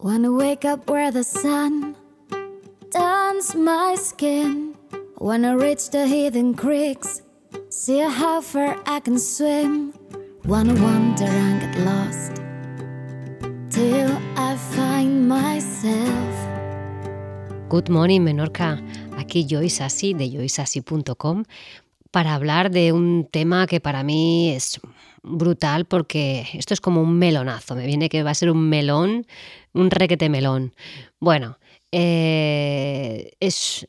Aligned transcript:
Wanna 0.00 0.30
wake 0.30 0.64
up 0.64 0.88
where 0.88 1.10
the 1.10 1.24
sun 1.24 1.96
turns 2.92 3.56
my 3.56 3.96
skin. 3.96 4.76
Wanna 5.18 5.58
reach 5.58 5.90
the 5.90 6.06
hidden 6.06 6.54
creeks, 6.54 7.22
see 7.68 7.98
how 7.98 8.40
far 8.40 8.76
I 8.86 9.00
can 9.00 9.18
swim. 9.18 9.92
Wanna 10.44 10.74
wander 10.74 11.24
and 11.24 11.60
get 11.60 11.84
lost 11.84 12.36
till 13.70 14.16
I 14.36 14.54
find 14.70 15.28
myself. 15.28 16.34
Good 17.68 17.88
morning, 17.90 18.22
Menorca. 18.22 18.80
Aquí 19.18 19.46
Joyce 19.48 19.82
Assi 19.82 20.14
de 20.14 20.30
joyceassi.com 20.30 21.42
para 22.12 22.34
hablar 22.34 22.70
de 22.70 22.92
un 22.92 23.26
tema 23.28 23.66
que 23.66 23.80
para 23.80 24.04
mí 24.04 24.50
es 24.50 24.80
brutal 25.22 25.84
porque 25.84 26.46
esto 26.54 26.74
es 26.74 26.80
como 26.80 27.02
un 27.02 27.18
melonazo. 27.18 27.74
Me 27.74 27.86
viene 27.86 28.08
que 28.08 28.22
va 28.22 28.30
a 28.30 28.34
ser 28.34 28.50
un 28.50 28.68
melón, 28.68 29.26
un 29.72 29.90
requete 29.90 30.28
melón. 30.28 30.74
Bueno, 31.20 31.58
eh, 31.90 33.32
es, 33.40 33.88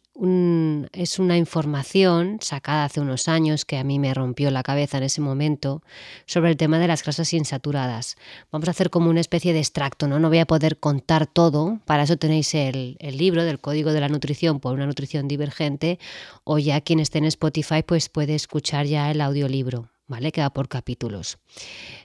es 0.94 1.20
una 1.20 1.38
información 1.38 2.38
sacada 2.42 2.86
hace 2.86 3.02
unos 3.02 3.28
años 3.28 3.66
que 3.66 3.78
a 3.78 3.84
mí 3.84 4.00
me 4.00 4.14
rompió 4.14 4.52
la 4.52 4.64
cabeza 4.64 4.98
en 4.98 5.04
ese 5.04 5.20
momento 5.20 5.84
sobre 6.26 6.52
el 6.52 6.58
tema 6.58 6.80
de 6.80 6.88
las 6.88 7.04
grasas 7.04 7.34
insaturadas. 7.34 8.16
Vamos 8.52 8.70
a 8.70 8.72
hacer 8.72 8.90
como 8.90 9.10
una 9.10 9.20
especie 9.20 9.52
de 9.52 9.60
extracto, 9.60 10.08
¿no? 10.08 10.18
No 10.18 10.30
voy 10.30 10.40
a 10.40 10.46
poder 10.46 10.80
contar 10.80 11.28
todo, 11.28 11.80
para 11.86 12.04
eso 12.04 12.16
tenéis 12.16 12.54
el, 12.56 12.96
el 13.00 13.18
libro 13.18 13.44
del 13.44 13.60
Código 13.60 13.92
de 13.92 14.00
la 14.00 14.08
Nutrición 14.08 14.62
por 14.62 14.74
una 14.74 14.86
nutrición 14.86 15.28
divergente 15.28 16.00
o 16.46 16.58
ya 16.58 16.80
quien 16.80 17.02
esté 17.02 17.18
en 17.18 17.26
Spotify 17.26 17.84
pues 17.86 18.08
puede 18.08 18.36
escuchar 18.36 18.86
ya 18.86 19.12
el 19.12 19.20
audiolibro. 19.20 19.90
¿Vale? 20.10 20.34
Que 20.34 20.42
va 20.42 20.50
por 20.50 20.68
capítulos. 20.68 21.38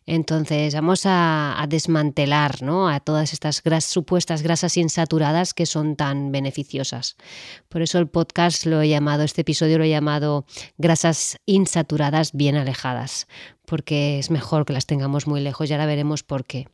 Entonces, 0.06 0.74
vamos 0.74 1.02
a, 1.06 1.64
desmantelar 1.68 2.62
¿no? 2.62 2.88
a 2.88 3.00
todas 3.00 3.32
estas 3.32 3.62
supuestas 3.84 4.42
grasas 4.42 4.76
insaturadas 4.76 5.54
que 5.54 5.66
son 5.66 5.96
tan 5.96 6.30
beneficiosas. 6.30 7.16
Por 7.68 7.82
eso 7.82 7.98
el 7.98 8.06
podcast 8.06 8.66
lo 8.66 8.82
he 8.82 8.88
llamado, 8.88 9.24
este 9.24 9.40
episodio 9.40 9.78
lo 9.78 9.84
he 9.84 9.88
llamado 9.88 10.44
Grasas 10.76 11.38
insaturadas 11.46 12.32
bien 12.32 12.56
alejadas, 12.56 13.26
porque 13.66 14.18
es 14.18 14.30
mejor 14.30 14.64
que 14.64 14.72
las 14.72 14.86
tengamos 14.86 15.26
muy 15.26 15.40
lejos 15.40 15.68
y 15.68 15.72
ahora 15.72 15.86
veremos 15.86 16.22
por 16.22 16.44
qué. 16.44 16.68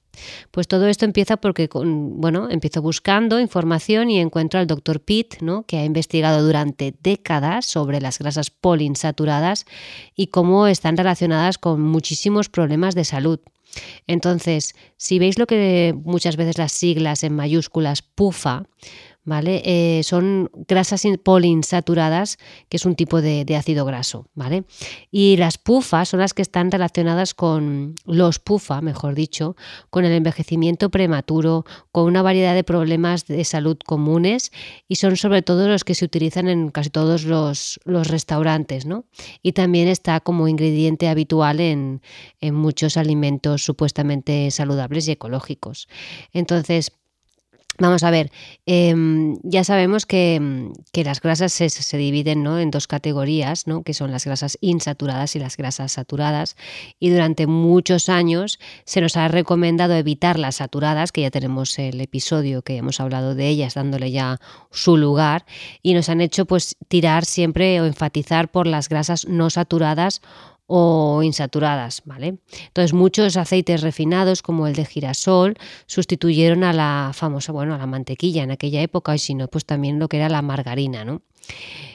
Pues 0.51 0.69
todo 0.69 0.89
esto 0.89 1.05
empieza 1.05 1.37
porque, 1.37 1.69
bueno, 1.73 2.51
empiezo 2.51 2.83
buscando 2.83 3.41
información 3.41 4.11
y 4.11 4.19
encuentro 4.19 4.59
al 4.61 4.67
doctor 4.67 5.01
Pitt, 5.01 5.41
¿no? 5.41 5.63
que 5.65 5.79
ha 5.79 5.85
investigado 5.85 6.45
durante 6.45 6.95
décadas 7.03 7.67
sobre 7.67 8.01
las 8.01 8.19
grasas 8.19 8.51
poliinsaturadas 8.51 9.67
y 10.15 10.29
cómo 10.29 10.67
están 10.67 10.97
relacionadas 10.97 11.59
con 11.59 11.81
muchísimos 11.81 12.49
problemas 12.49 12.95
de 12.95 13.05
salud. 13.05 13.41
Entonces, 14.07 14.75
si 14.97 15.19
veis 15.19 15.39
lo 15.39 15.47
que 15.47 15.95
muchas 16.05 16.37
veces 16.37 16.59
las 16.59 16.73
siglas 16.73 17.23
en 17.23 17.37
mayúsculas 17.37 18.03
PUFA, 18.03 18.65
¿vale? 19.31 19.63
Eh, 19.65 20.03
son 20.03 20.51
grasas 20.67 21.05
poliinsaturadas, 21.23 22.37
que 22.69 22.77
es 22.79 22.85
un 22.85 22.97
tipo 22.97 23.23
de, 23.23 23.47
ácido 23.57 23.85
graso, 23.85 24.27
¿vale? 24.35 24.65
Y 25.13 25.37
las 25.37 25.57
PUFA 25.57 26.05
son 26.05 26.19
las 26.19 26.35
que 26.35 26.43
están 26.43 26.73
relacionadas 26.73 27.33
con 27.33 27.95
los 28.05 28.41
PUFA, 28.41 28.81
mejor 28.81 29.15
dicho, 29.15 29.55
con 29.89 30.05
el 30.05 30.11
envejecimiento 30.11 30.91
prematuro, 30.91 31.65
con 31.93 32.07
una 32.07 32.23
variedad 32.23 32.57
de 32.57 32.65
problemas 32.65 33.29
de 33.29 33.45
salud 33.45 33.79
comunes 33.87 34.51
y 34.89 34.97
son 34.97 35.17
sobre 35.17 35.43
todo 35.43 35.69
los 35.69 35.85
que 35.85 35.95
se 35.95 36.05
utilizan 36.05 36.49
en 36.49 36.71
casi 36.71 36.91
todos 36.91 37.23
los, 37.23 37.79
restaurantes, 37.87 38.85
¿no? 38.85 39.05
Y 39.43 39.53
también 39.53 39.87
está 39.87 40.19
como 40.19 40.49
ingrediente 40.49 41.07
habitual 41.07 41.61
en, 41.61 42.03
en 42.41 42.55
muchos 42.57 42.97
alimentos 42.97 43.63
supuestamente 43.63 44.51
saludables 44.51 45.07
y 45.07 45.13
ecológicos. 45.13 45.87
Entonces, 46.33 46.91
Vamos 47.81 48.03
a 48.05 48.11
ver, 48.11 48.31
em, 48.67 49.39
ya 49.43 49.65
sabemos 49.65 50.05
que, 50.05 50.39
las 50.93 51.23
grasas 51.23 51.51
se, 51.51 51.97
dividen 51.97 52.47
en 52.47 52.71
dos 52.71 52.87
categorías, 52.87 53.67
¿no? 53.67 53.83
que 53.83 53.95
son 53.95 54.11
las 54.11 54.27
grasas 54.27 54.59
insaturadas 54.61 55.35
y 55.35 55.39
las 55.39 55.57
grasas 55.57 55.93
saturadas. 55.93 56.57
Y 56.99 57.09
durante 57.09 57.47
muchos 57.47 58.11
años 58.11 58.61
se 58.85 59.01
nos 59.01 59.17
ha 59.17 59.29
recomendado 59.29 59.95
evitar 59.95 60.39
las 60.39 60.57
saturadas, 60.57 61.11
que 61.11 61.23
ya 61.23 61.31
tenemos 61.31 61.79
el 61.79 62.03
episodio 62.03 62.61
que 62.61 62.77
hemos 62.77 63.01
hablado 63.01 63.35
de 63.35 63.49
ellas, 63.49 63.75
dándole 63.75 64.11
ya 64.11 64.41
su 64.71 64.99
lugar, 64.99 65.47
y 65.83 65.95
nos 65.95 66.11
han 66.11 66.21
hecho 66.21 66.45
pues 66.45 66.77
tirar 66.89 67.25
siempre 67.25 67.81
o 67.81 67.87
enfatizar 67.87 68.51
por 68.51 68.67
las 68.67 68.91
grasas 68.91 69.27
no 69.27 69.49
saturadas 69.49 70.21
o 70.73 71.25
insaturadas, 71.25 72.03
¿vale? 72.05 72.39
Entonces 72.69 72.93
muchos 72.93 73.37
aceites 73.37 73.83
refinados 73.83 74.41
como 74.41 74.69
el 74.69 74.75
de 74.75 74.85
girasol 74.85 75.57
sustituyeron 75.87 76.63
a 76.63 76.73
la 76.73 77.11
famosa, 77.13 77.51
bueno, 77.51 77.75
a 77.75 77.79
la 77.79 77.87
mantequilla 77.87 78.45
en 78.45 78.53
aquella 78.53 78.81
época 78.81 79.13
y 79.13 79.19
si 79.19 79.35
no, 79.35 79.49
pues 79.49 79.65
también 79.67 79.99
lo 79.99 80.07
que 80.07 80.19
era 80.19 80.29
la 80.29 80.43
margarina, 80.43 81.05
¿no? 81.05 81.23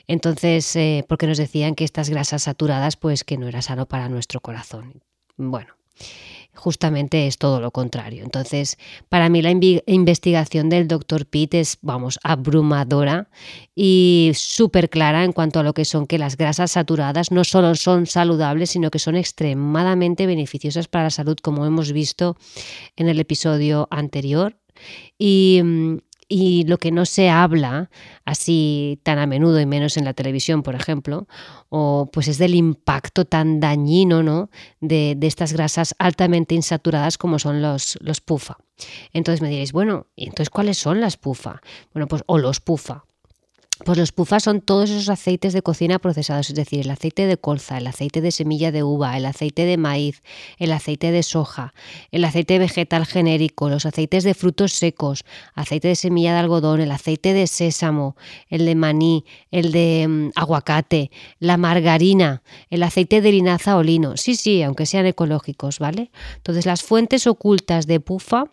Entonces, 0.07 0.75
eh, 0.75 1.05
porque 1.07 1.25
nos 1.25 1.37
decían 1.37 1.75
que 1.75 1.85
estas 1.85 2.09
grasas 2.09 2.43
saturadas, 2.43 2.97
pues 2.97 3.23
que 3.23 3.37
no 3.37 3.47
era 3.47 3.61
sano 3.61 3.85
para 3.85 4.09
nuestro 4.09 4.41
corazón. 4.41 5.01
Bueno, 5.37 5.73
justamente 6.55 7.27
es 7.27 7.37
todo 7.37 7.59
lo 7.59 7.71
contrario. 7.71 8.23
Entonces, 8.23 8.77
para 9.09 9.29
mí 9.29 9.41
la 9.41 9.51
investigación 9.51 10.69
del 10.69 10.87
doctor 10.87 11.25
Pitt 11.25 11.53
es, 11.53 11.77
vamos, 11.81 12.19
abrumadora 12.23 13.29
y 13.75 14.31
súper 14.33 14.89
clara 14.89 15.23
en 15.23 15.33
cuanto 15.33 15.59
a 15.59 15.63
lo 15.63 15.73
que 15.73 15.85
son 15.85 16.07
que 16.07 16.17
las 16.17 16.37
grasas 16.37 16.71
saturadas 16.71 17.31
no 17.31 17.43
solo 17.43 17.75
son 17.75 18.05
saludables, 18.05 18.71
sino 18.71 18.91
que 18.91 18.99
son 18.99 19.15
extremadamente 19.15 20.25
beneficiosas 20.25 20.87
para 20.87 21.05
la 21.05 21.09
salud, 21.09 21.37
como 21.41 21.65
hemos 21.65 21.91
visto 21.91 22.37
en 22.95 23.09
el 23.09 23.19
episodio 23.19 23.87
anterior. 23.91 24.57
Y, 25.17 25.61
mm, 25.63 25.97
y 26.27 26.63
lo 26.65 26.77
que 26.77 26.91
no 26.91 27.05
se 27.05 27.29
habla 27.29 27.89
así 28.23 28.99
tan 29.03 29.19
a 29.19 29.27
menudo 29.27 29.59
y 29.59 29.65
menos 29.65 29.97
en 29.97 30.05
la 30.05 30.13
televisión, 30.13 30.63
por 30.63 30.75
ejemplo, 30.75 31.27
o 31.69 32.09
pues 32.11 32.27
es 32.27 32.37
del 32.37 32.55
impacto 32.55 33.25
tan 33.25 33.59
dañino 33.59 34.23
¿no? 34.23 34.49
de, 34.81 35.17
estas 35.21 35.53
grasas 35.53 35.95
altamente 35.99 36.55
insaturadas 36.55 37.17
como 37.17 37.39
son 37.39 37.61
los, 37.61 37.97
los 38.01 38.21
PUFA. 38.21 38.57
Entonces 39.13 39.41
me 39.41 39.49
diréis, 39.49 39.71
bueno, 39.71 40.07
¿y 40.15 40.25
entonces 40.25 40.49
cuáles 40.49 40.77
son 40.77 40.99
las 40.99 41.17
PUFA? 41.17 41.61
Bueno, 41.93 42.07
pues 42.07 42.23
o 42.25 42.37
los 42.37 42.59
PUFA. 42.59 43.05
Pues 43.83 43.97
los 43.97 44.13
pufas 44.13 44.43
son 44.43 44.61
todos 44.61 44.89
esos 44.89 45.09
aceites 45.09 45.51
de 45.51 45.61
cocina 45.61 45.99
procesados, 45.99 46.49
es 46.49 46.55
decir, 46.55 46.79
el 46.79 46.89
aceite 46.89 47.27
de 47.27 47.37
colza, 47.37 47.77
el 47.77 47.87
aceite 47.87 48.21
de 48.21 48.31
semilla 48.31 48.71
de 48.71 48.83
uva, 48.83 49.17
el 49.17 49.25
aceite 49.25 49.65
de 49.65 49.75
maíz, 49.75 50.23
el 50.57 50.71
aceite 50.71 51.11
de 51.11 51.23
soja, 51.23 51.73
el 52.11 52.23
aceite 52.23 52.57
vegetal 52.57 53.05
genérico, 53.05 53.67
los 53.69 53.85
aceites 53.85 54.23
de 54.23 54.33
frutos 54.33 54.71
secos, 54.71 55.25
aceite 55.55 55.89
de 55.89 55.95
semilla 55.95 56.31
de 56.31 56.39
algodón, 56.39 56.79
el 56.79 56.91
aceite 56.91 57.33
de 57.33 57.47
sésamo, 57.47 58.15
el 58.49 58.65
de 58.65 58.75
maní, 58.75 59.25
el 59.51 59.73
de 59.73 60.05
mm, 60.07 60.29
aguacate, 60.35 61.11
la 61.39 61.57
margarina, 61.57 62.43
el 62.69 62.81
aceite 62.81 63.19
de 63.19 63.33
linaza 63.33 63.75
o 63.75 63.83
lino. 63.83 64.15
Sí, 64.15 64.35
sí, 64.35 64.63
aunque 64.63 64.85
sean 64.85 65.05
ecológicos, 65.05 65.79
¿vale? 65.79 66.11
Entonces 66.37 66.65
las 66.65 66.81
fuentes 66.81 67.27
ocultas 67.27 67.87
de 67.87 67.99
pufa 67.99 68.45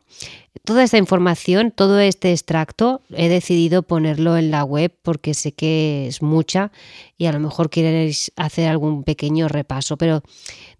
Toda 0.65 0.85
esta 0.85 0.99
información, 0.99 1.73
todo 1.73 1.99
este 1.99 2.31
extracto, 2.31 3.01
he 3.11 3.29
decidido 3.29 3.83
ponerlo 3.83 4.37
en 4.37 4.51
la 4.51 4.63
web 4.63 4.93
porque 5.13 5.35
sé 5.35 5.53
que 5.53 6.07
es 6.07 6.23
mucha 6.23 6.73
y 7.19 7.27
a 7.27 7.33
lo 7.33 7.39
mejor 7.39 7.69
queréis 7.69 8.33
hacer 8.37 8.67
algún 8.67 9.05
pequeño 9.05 9.47
repaso. 9.47 9.99
Pero, 9.99 10.23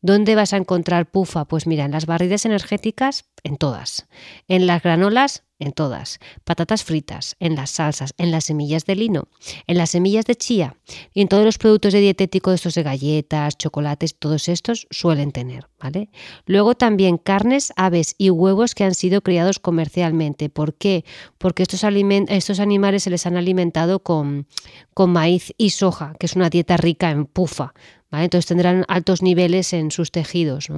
¿dónde 0.01 0.35
vas 0.35 0.55
a 0.55 0.57
encontrar 0.57 1.11
pufa? 1.11 1.45
Pues 1.45 1.67
mira, 1.67 1.85
en 1.85 1.91
las 1.91 2.07
barridas 2.07 2.47
energéticas, 2.47 3.27
en 3.45 3.59
todas. 3.59 4.07
En 4.49 4.67
las 4.67 4.83
granolas, 4.83 5.45
en 5.63 5.73
todas. 5.73 6.19
Patatas 6.45 6.85
fritas, 6.85 7.37
en 7.41 7.55
las 7.55 7.71
salsas, 7.71 8.15
en 8.19 8.31
las 8.31 8.45
semillas 8.45 8.85
de 8.85 8.97
lino, 8.97 9.29
en 9.67 9.79
las 9.79 9.91
semillas 9.91 10.27
de 10.27 10.35
chía 10.35 10.77
y 11.15 11.23
en 11.23 11.29
todos 11.29 11.45
los 11.45 11.59
productos 11.59 11.93
de 11.93 12.01
dietético, 12.01 12.53
estos 12.53 12.75
de 12.75 12.83
galletas, 12.83 13.57
chocolates, 13.57 14.17
todos 14.19 14.49
estos 14.49 14.87
suelen 14.91 15.33
tener, 15.33 15.69
¿vale? 15.81 16.11
Luego 16.47 16.75
también 16.75 17.19
carnes, 17.19 17.73
aves 17.77 18.15
y 18.19 18.31
huevos 18.31 18.75
que 18.75 18.85
han 18.85 18.95
sido 18.95 19.23
criados 19.23 19.59
comercialmente. 19.59 20.49
¿Por 20.49 20.75
qué? 20.75 21.05
Porque 21.39 21.63
estos, 21.63 21.85
estos 21.85 22.61
animales 22.61 23.05
se 23.05 23.11
les 23.11 23.27
han 23.27 23.37
alimentado 23.37 24.01
con, 24.01 24.47
con 24.95 25.11
maíz 25.11 25.55
y 25.57 25.71
soja, 25.71 26.15
que 26.19 26.27
es 26.27 26.37
una 26.37 26.51
dieta 26.51 26.77
rica 26.77 27.11
en 27.11 27.27
pufa, 27.27 27.75
entonces 28.13 28.47
tendrán 28.47 28.85
altos 28.89 29.23
niveles 29.23 29.73
en 29.73 29.91
sus 29.91 30.11
tejidos. 30.11 30.69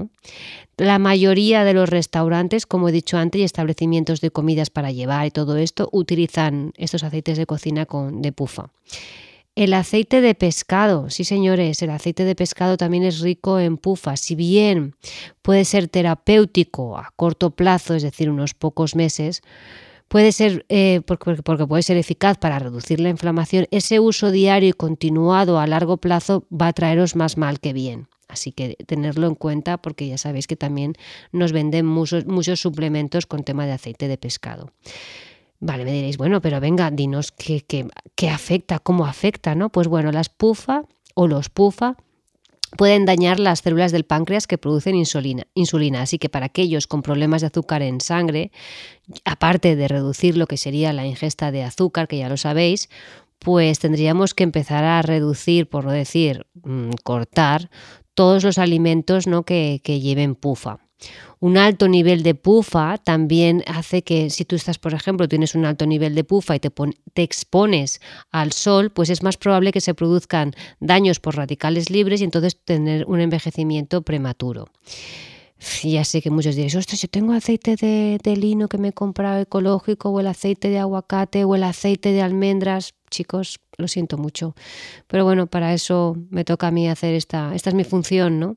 La 0.76 0.98
mayoría 0.98 1.64
de 1.64 1.74
los 1.74 1.88
restaurantes, 1.88 2.66
como 2.66 2.88
he 2.88 2.92
dicho 2.92 3.16
antes, 3.18 3.40
y 3.40 3.44
establecimientos 3.44 4.20
de 4.20 4.30
comidas 4.30 4.70
para 4.70 4.92
llevar 4.92 5.26
y 5.26 5.30
todo 5.30 5.56
esto, 5.56 5.88
utilizan 5.92 6.72
estos 6.76 7.02
aceites 7.02 7.38
de 7.38 7.46
cocina 7.46 7.86
con, 7.86 8.22
de 8.22 8.32
pufa. 8.32 8.70
El 9.56 9.72
aceite 9.72 10.20
de 10.20 10.34
pescado, 10.34 11.10
sí 11.10 11.22
señores, 11.22 11.80
el 11.80 11.90
aceite 11.90 12.24
de 12.24 12.34
pescado 12.34 12.76
también 12.76 13.04
es 13.04 13.20
rico 13.20 13.60
en 13.60 13.76
pufa. 13.76 14.16
Si 14.16 14.34
bien 14.34 14.96
puede 15.42 15.64
ser 15.64 15.86
terapéutico 15.86 16.98
a 16.98 17.12
corto 17.14 17.50
plazo, 17.50 17.94
es 17.94 18.02
decir, 18.02 18.30
unos 18.30 18.54
pocos 18.54 18.96
meses, 18.96 19.42
puede 20.08 20.32
ser, 20.32 20.64
eh, 20.68 21.00
porque, 21.06 21.42
puede 21.42 21.82
ser 21.82 21.96
eficaz 21.96 22.38
para 22.38 22.58
reducir 22.58 23.00
la 23.00 23.08
inflamación, 23.08 23.66
ese 23.70 24.00
uso 24.00 24.30
diario 24.30 24.70
y 24.70 24.72
continuado 24.72 25.58
a 25.58 25.66
largo 25.66 25.96
plazo 25.96 26.46
va 26.50 26.68
a 26.68 26.72
traeros 26.72 27.16
más 27.16 27.36
mal 27.36 27.60
que 27.60 27.72
bien. 27.72 28.08
Así 28.28 28.52
que 28.52 28.76
tenerlo 28.86 29.26
en 29.26 29.34
cuenta 29.34 29.76
porque 29.78 30.08
ya 30.08 30.18
sabéis 30.18 30.46
que 30.46 30.56
también 30.56 30.94
nos 31.32 31.52
venden 31.52 31.86
muchos, 31.86 32.26
muchos 32.26 32.60
suplementos 32.60 33.26
con 33.26 33.44
tema 33.44 33.66
de 33.66 33.72
aceite 33.72 34.08
de 34.08 34.16
pescado. 34.16 34.72
Vale, 35.60 35.84
me 35.84 35.92
diréis, 35.92 36.16
bueno, 36.16 36.40
pero 36.40 36.60
venga, 36.60 36.90
dinos 36.90 37.32
qué, 37.32 37.64
qué, 37.64 38.30
afecta, 38.30 38.80
cómo 38.80 39.06
afecta, 39.06 39.54
¿no? 39.54 39.70
Pues 39.70 39.88
bueno, 39.88 40.12
las 40.12 40.28
PUFA 40.28 40.84
o 41.14 41.26
los 41.26 41.48
PUFA 41.48 41.96
pueden 42.76 43.04
dañar 43.04 43.40
las 43.40 43.60
células 43.60 43.92
del 43.92 44.04
páncreas 44.04 44.46
que 44.46 44.58
producen 44.58 44.94
insulina, 44.94 45.46
insulina. 45.54 46.02
Así 46.02 46.18
que 46.18 46.28
para 46.28 46.46
aquellos 46.46 46.86
con 46.86 47.02
problemas 47.02 47.40
de 47.40 47.48
azúcar 47.48 47.82
en 47.82 48.00
sangre, 48.00 48.50
aparte 49.24 49.76
de 49.76 49.88
reducir 49.88 50.36
lo 50.36 50.46
que 50.46 50.56
sería 50.56 50.92
la 50.92 51.06
ingesta 51.06 51.50
de 51.50 51.62
azúcar, 51.62 52.08
que 52.08 52.18
ya 52.18 52.28
lo 52.28 52.36
sabéis, 52.36 52.88
pues 53.38 53.78
tendríamos 53.78 54.34
que 54.34 54.44
empezar 54.44 54.84
a 54.84 55.02
reducir, 55.02 55.68
por 55.68 55.84
no 55.84 55.92
decir 55.92 56.46
mm, 56.62 56.90
cortar, 57.02 57.70
todos 58.14 58.44
los 58.44 58.58
alimentos 58.58 59.26
¿no? 59.26 59.44
que, 59.44 59.80
que 59.84 60.00
lleven 60.00 60.34
pufa. 60.34 60.78
Un 61.44 61.58
alto 61.58 61.88
nivel 61.88 62.22
de 62.22 62.34
pufa 62.34 62.96
también 62.96 63.62
hace 63.66 64.00
que 64.00 64.30
si 64.30 64.46
tú 64.46 64.56
estás, 64.56 64.78
por 64.78 64.94
ejemplo, 64.94 65.28
tienes 65.28 65.54
un 65.54 65.66
alto 65.66 65.84
nivel 65.84 66.14
de 66.14 66.24
pufa 66.24 66.56
y 66.56 66.58
te, 66.58 66.72
expones 67.22 68.00
al 68.30 68.52
sol, 68.52 68.88
pues 68.88 69.10
es 69.10 69.22
más 69.22 69.36
probable 69.36 69.70
que 69.70 69.82
se 69.82 69.92
produzcan 69.92 70.54
daños 70.80 71.20
por 71.20 71.36
radicales 71.36 71.90
libres 71.90 72.22
y 72.22 72.24
entonces 72.24 72.56
tener 72.64 73.04
un 73.04 73.20
envejecimiento 73.20 74.00
prematuro. 74.00 74.70
Ya 75.82 76.06
sé 76.06 76.22
que 76.22 76.30
muchos 76.30 76.54
diréis, 76.56 76.76
ostras, 76.76 77.02
yo 77.02 77.08
tengo 77.08 77.34
aceite 77.34 77.76
de, 77.76 78.18
de 78.24 78.36
lino 78.36 78.66
que 78.66 78.78
me 78.78 78.88
he 78.88 78.92
comprado 78.94 79.42
ecológico, 79.42 80.08
o 80.08 80.20
el 80.20 80.28
aceite 80.28 80.70
de 80.70 80.78
aguacate, 80.78 81.44
o 81.44 81.54
el 81.54 81.64
aceite 81.64 82.12
de 82.12 82.22
almendras. 82.22 82.94
Chicos, 83.10 83.60
lo 83.76 83.86
siento 83.86 84.16
mucho. 84.16 84.54
Pero 85.08 85.24
bueno, 85.24 85.46
para 85.46 85.74
eso 85.74 86.16
me 86.30 86.46
toca 86.46 86.68
a 86.68 86.70
mí 86.70 86.88
hacer 86.88 87.14
esta, 87.14 87.54
esta 87.54 87.68
es 87.68 87.74
mi 87.74 87.84
función, 87.84 88.40
¿no? 88.40 88.56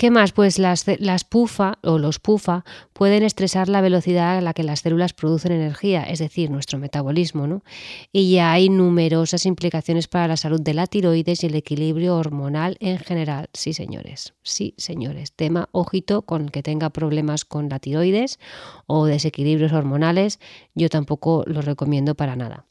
¿Qué 0.00 0.10
más? 0.10 0.32
Pues 0.32 0.58
las, 0.58 0.86
las 0.98 1.24
PUFA 1.24 1.78
o 1.82 1.98
los 1.98 2.20
PUFA 2.20 2.64
pueden 2.94 3.22
estresar 3.22 3.68
la 3.68 3.82
velocidad 3.82 4.38
a 4.38 4.40
la 4.40 4.54
que 4.54 4.62
las 4.62 4.80
células 4.80 5.12
producen 5.12 5.52
energía, 5.52 6.04
es 6.04 6.20
decir, 6.20 6.50
nuestro 6.50 6.78
metabolismo, 6.78 7.46
¿no? 7.46 7.62
Y 8.10 8.32
ya 8.32 8.50
hay 8.50 8.70
numerosas 8.70 9.44
implicaciones 9.44 10.08
para 10.08 10.26
la 10.26 10.38
salud 10.38 10.62
de 10.62 10.72
la 10.72 10.86
tiroides 10.86 11.44
y 11.44 11.48
el 11.48 11.54
equilibrio 11.54 12.16
hormonal 12.16 12.78
en 12.80 12.96
general. 12.96 13.50
Sí, 13.52 13.74
señores, 13.74 14.32
sí, 14.42 14.72
señores. 14.78 15.32
Tema 15.32 15.68
ojito 15.70 16.22
con 16.22 16.48
que 16.48 16.62
tenga 16.62 16.88
problemas 16.88 17.44
con 17.44 17.68
la 17.68 17.78
tiroides 17.78 18.38
o 18.86 19.04
desequilibrios 19.04 19.74
hormonales, 19.74 20.40
yo 20.74 20.88
tampoco 20.88 21.44
lo 21.46 21.60
recomiendo 21.60 22.14
para 22.14 22.36
nada. 22.36 22.64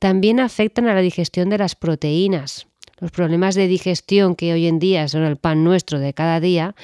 También 0.00 0.40
afectan 0.40 0.88
a 0.88 0.94
la 0.94 1.02
digestión 1.02 1.50
de 1.50 1.58
las 1.58 1.76
proteínas 1.76 2.66
los 2.98 3.10
problemas 3.10 3.54
de 3.54 3.68
digestión 3.68 4.34
que 4.34 4.52
hoy 4.52 4.66
en 4.66 4.78
día 4.78 5.08
son 5.08 5.22
el 5.22 5.36
pan 5.36 5.64
nuestro 5.64 5.98
de 5.98 6.14
cada 6.14 6.40
día, 6.40 6.74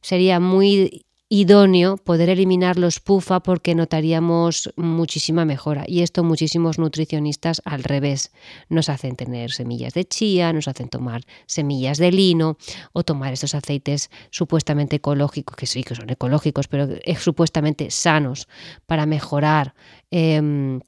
sería 0.00 0.40
muy 0.40 1.04
idóneo 1.28 1.96
poder 1.96 2.28
eliminar 2.28 2.78
los 2.78 3.00
PUFA 3.00 3.40
porque 3.40 3.74
notaríamos 3.74 4.72
muchísima 4.76 5.44
mejora. 5.44 5.84
Y 5.86 6.02
esto 6.02 6.22
muchísimos 6.22 6.78
nutricionistas 6.78 7.60
al 7.64 7.82
revés. 7.82 8.30
Nos 8.68 8.88
hacen 8.88 9.16
tener 9.16 9.50
semillas 9.50 9.94
de 9.94 10.04
chía, 10.04 10.52
nos 10.52 10.68
hacen 10.68 10.88
tomar 10.88 11.22
semillas 11.46 11.98
de 11.98 12.12
lino 12.12 12.56
o 12.92 13.02
tomar 13.02 13.32
estos 13.32 13.54
aceites 13.54 14.10
supuestamente 14.30 14.96
ecológicos, 14.96 15.56
que 15.56 15.66
sí 15.66 15.82
que 15.82 15.94
son 15.94 16.10
ecológicos, 16.10 16.68
pero 16.68 16.88
supuestamente 17.18 17.90
sanos 17.90 18.46
para 18.86 19.06
mejorar 19.06 19.74
em, 20.10 20.80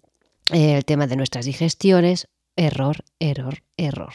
el 0.51 0.85
tema 0.85 1.07
de 1.07 1.17
nuestras 1.17 1.47
digestiones. 1.47 2.29
Error, 2.57 2.97
error, 3.21 3.63
error. 3.77 4.15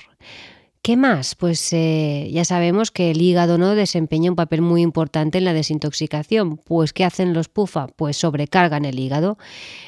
¿Qué 0.84 0.98
más? 0.98 1.36
Pues 1.36 1.72
eh, 1.74 2.28
ya 2.32 2.44
sabemos 2.44 2.90
que 2.90 3.12
el 3.12 3.22
hígado 3.22 3.60
no 3.60 3.76
desempeña 3.76 4.32
un 4.32 4.36
papel 4.36 4.64
muy 4.64 4.82
importante 4.82 5.38
en 5.38 5.46
la 5.46 5.54
desintoxicación. 5.54 6.58
Pues 6.58 6.92
¿qué 6.92 7.06
hacen 7.06 7.36
los 7.36 7.50
PUFA? 7.50 7.86
Pues 7.96 8.18
sobrecargan 8.18 8.86
el 8.86 8.98
hígado. 8.98 9.38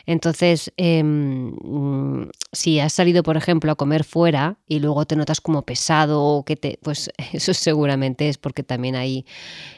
Entonces, 0.05 0.71
em, 0.77 1.55
mm, 1.63 2.29
si 2.51 2.79
has 2.79 2.93
salido, 2.93 3.23
por 3.23 3.37
ejemplo, 3.37 3.71
a 3.71 3.75
comer 3.75 4.03
fuera 4.03 4.59
y 4.67 4.79
luego 4.81 5.05
te 5.05 5.15
notas 5.15 5.41
como 5.41 5.63
pesado 5.63 6.21
o 6.23 6.45
que 6.45 6.57
te, 6.57 6.77
pues 6.83 7.09
eso 7.33 7.55
seguramente 7.55 8.29
es 8.29 8.37
porque 8.37 8.61
también 8.61 8.95
ahí 8.95 9.25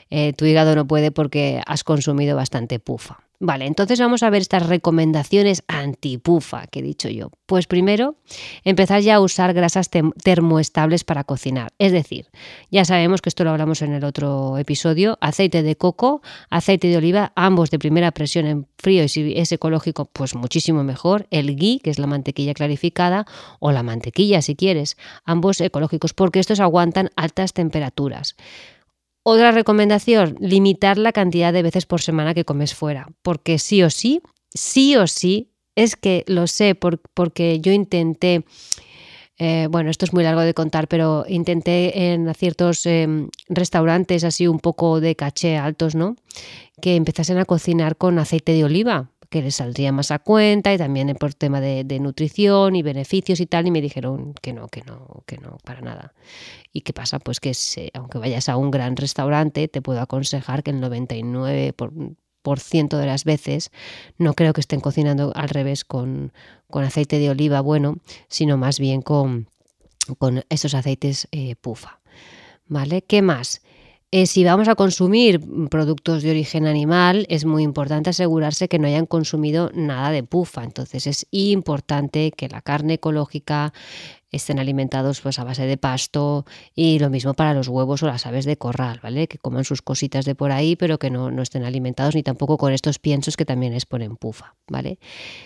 eh, 0.10 0.34
tu 0.34 0.44
hígado 0.46 0.76
no 0.76 0.86
puede 0.86 1.12
porque 1.12 1.62
has 1.66 1.86
consumido 1.86 2.36
bastante 2.36 2.80
PUFA. 2.80 3.25
Vale, 3.40 3.66
entonces 3.66 4.00
vamos 4.00 4.24
a 4.24 4.30
ver 4.30 4.42
estas 4.42 4.68
recomendaciones 4.68 5.64
antipufa 5.68 6.68
que 6.68 6.80
he 6.80 6.84
dicho 6.84 7.10
yo. 7.10 7.32
Pues 7.46 7.68
primero, 7.68 8.16
empezar 8.64 9.02
ya 9.02 9.16
a 9.16 9.20
usar 9.20 9.54
grasas 9.54 9.90
termoestables 10.24 11.04
para 11.04 11.26
cocinar. 11.26 11.72
Es 11.78 11.92
decir, 11.92 12.28
ya 12.72 12.86
sabemos 12.86 13.22
que 13.22 13.30
esto 13.30 13.44
lo 13.44 13.52
hablamos 13.52 13.82
en 13.82 13.94
el 13.94 14.04
otro 14.04 14.58
episodio, 14.58 15.18
aceite 15.20 15.64
de 15.64 15.76
coco, 15.76 16.22
aceite 16.50 16.88
de 16.88 16.98
oliva, 16.98 17.34
ambos 17.36 17.72
de 17.72 17.80
primera 17.80 18.12
presión 18.12 18.46
en 18.46 18.68
frío 18.78 19.04
y 19.04 19.10
si 19.10 19.34
es 19.36 19.52
ecológico, 19.52 20.06
pues 20.06 20.34
muchísimo 20.34 20.84
mejor. 20.84 21.28
El 21.30 21.56
ghee, 21.56 21.80
que 21.84 21.90
es 21.90 22.00
la 22.00 22.08
mantequilla 22.08 22.54
clarificada, 22.54 23.26
o 23.60 23.72
la 23.72 23.84
mantequilla 23.84 24.42
si 24.42 24.56
quieres, 24.56 24.98
ambos 25.26 25.60
ecológicos, 25.60 26.14
porque 26.14 26.40
estos 26.40 26.60
aguantan 26.60 27.10
altas 27.16 27.54
temperaturas. 27.54 28.36
Otra 29.28 29.52
recomendación, 29.52 30.36
limitar 30.40 31.00
la 31.00 31.12
cantidad 31.12 31.52
de 31.52 31.64
veces 31.64 31.88
por 31.88 32.00
semana 32.00 32.36
que 32.36 32.46
comes 32.46 32.76
fuera, 32.76 33.08
porque 33.24 33.58
sí 33.58 33.82
o 33.82 33.90
sí, 33.90 34.22
sí 34.54 34.96
o 34.98 35.08
sí, 35.08 35.50
es 35.74 35.96
que 35.96 36.24
lo 36.28 36.46
sé 36.46 36.76
porque 36.76 37.60
yo 37.60 37.72
intenté, 37.72 38.46
eh, 39.40 39.68
bueno, 39.72 39.90
esto 39.90 40.06
es 40.06 40.14
muy 40.14 40.24
largo 40.24 40.42
de 40.42 40.54
contar, 40.54 40.88
pero 40.88 41.26
intenté 41.28 42.14
en 42.14 42.32
ciertos 42.36 42.86
em, 42.86 43.30
restaurantes 43.50 44.24
así 44.24 44.48
un 44.48 44.60
poco 44.60 45.02
de 45.02 45.16
caché 45.16 45.58
altos, 45.58 45.96
¿no? 45.96 46.18
Que 46.80 46.96
empezasen 46.96 47.40
a 47.40 47.46
cocinar 47.46 47.98
con 47.98 48.20
aceite 48.20 48.52
de 48.52 48.64
oliva, 48.64 49.10
que 49.36 49.42
les 49.42 49.56
saldría 49.56 49.92
más 49.92 50.12
a 50.12 50.20
cuenta 50.20 50.74
y 50.74 50.78
también 50.78 51.14
por 51.20 51.34
tema 51.34 51.60
de, 51.60 52.00
nutrición 52.00 52.78
y 52.78 52.82
beneficios 52.84 53.42
y 53.42 53.46
tal, 53.46 53.68
y 53.68 53.72
me 53.72 53.82
dijeron 53.82 54.34
que 54.42 54.54
no, 54.54 54.70
que 54.70 54.82
no, 54.84 55.24
que 55.26 55.38
no, 55.40 55.58
para 55.66 55.82
nada. 55.82 56.14
¿Y 56.72 56.82
qué 56.82 56.94
pasa? 56.94 57.20
Pues 57.20 57.42
que 57.42 57.52
aunque 57.96 58.18
vayas 58.18 58.48
a 58.48 58.56
un 58.56 58.72
gran 58.72 58.96
restaurante, 58.96 59.68
te 59.68 59.82
puedo 59.82 60.00
aconsejar 60.00 60.64
que 60.64 60.72
el 60.72 60.82
99% 60.82 62.16
por, 62.42 62.60
ciento 62.62 62.98
de 62.98 63.08
las 63.08 63.26
veces 63.26 63.72
no 64.18 64.36
creo 64.36 64.54
que 64.54 64.62
estén 64.62 64.80
cocinando 64.80 65.34
al 65.36 65.50
revés 65.50 65.84
con, 65.84 66.32
con 66.70 66.86
aceite 66.86 67.20
de 67.20 67.30
oliva 67.30 67.60
bueno, 67.60 67.98
sino 68.30 68.56
más 68.56 68.80
bien 68.80 69.02
con, 69.02 69.50
con 70.18 70.46
esos 70.48 70.76
aceites 70.76 71.28
eh, 71.34 71.58
pufa. 71.58 72.00
¿Vale? 72.68 73.02
¿Qué 73.02 73.22
más? 73.22 73.62
Eh, 74.18 74.28
si 74.28 74.46
vamos 74.46 74.70
a 74.70 74.76
consumir 74.76 75.42
productos 75.70 76.24
de 76.24 76.30
origen 76.30 76.68
animal, 76.68 77.26
es 77.28 77.44
muy 77.44 77.64
importante 77.64 78.12
asegurarse 78.12 78.70
que 78.70 78.80
no 78.80 78.88
hayan 78.88 79.06
consumido 79.06 79.72
nada 79.74 80.10
de 80.10 80.24
pufa. 80.24 80.64
Entonces 80.64 81.06
es 81.06 81.28
importante 81.32 82.32
que 82.32 82.48
la 82.48 82.62
carne 82.62 82.94
ecológica 82.94 83.74
estén 84.32 84.60
alimentados 84.60 85.22
pues 85.22 85.40
a 85.40 85.44
base 85.44 85.66
de 85.66 85.78
pasto 85.78 86.46
y 86.74 87.00
lo 87.00 87.10
mismo 87.10 87.34
para 87.34 87.54
los 87.54 87.68
huevos 87.68 88.04
o 88.04 88.08
las 88.08 88.26
aves 88.26 88.46
de 88.46 88.58
corral, 88.58 89.00
¿vale? 89.02 89.28
Que 89.28 89.38
coman 89.38 89.64
sus 89.64 89.82
cositas 89.82 90.26
de 90.26 90.36
por 90.36 90.52
ahí, 90.52 90.76
pero 90.76 91.00
que 91.00 91.10
no, 91.10 91.32
no 91.32 91.42
estén 91.42 91.64
alimentados 91.64 92.16
ni 92.16 92.24
tampoco 92.24 92.58
con 92.58 92.74
estos 92.74 93.00
piensos 93.00 93.38
que 93.38 93.46
también 93.46 93.74
les 93.74 93.86
ponen 93.86 94.18
pufa, 94.18 94.56
¿vale? 94.68 95.00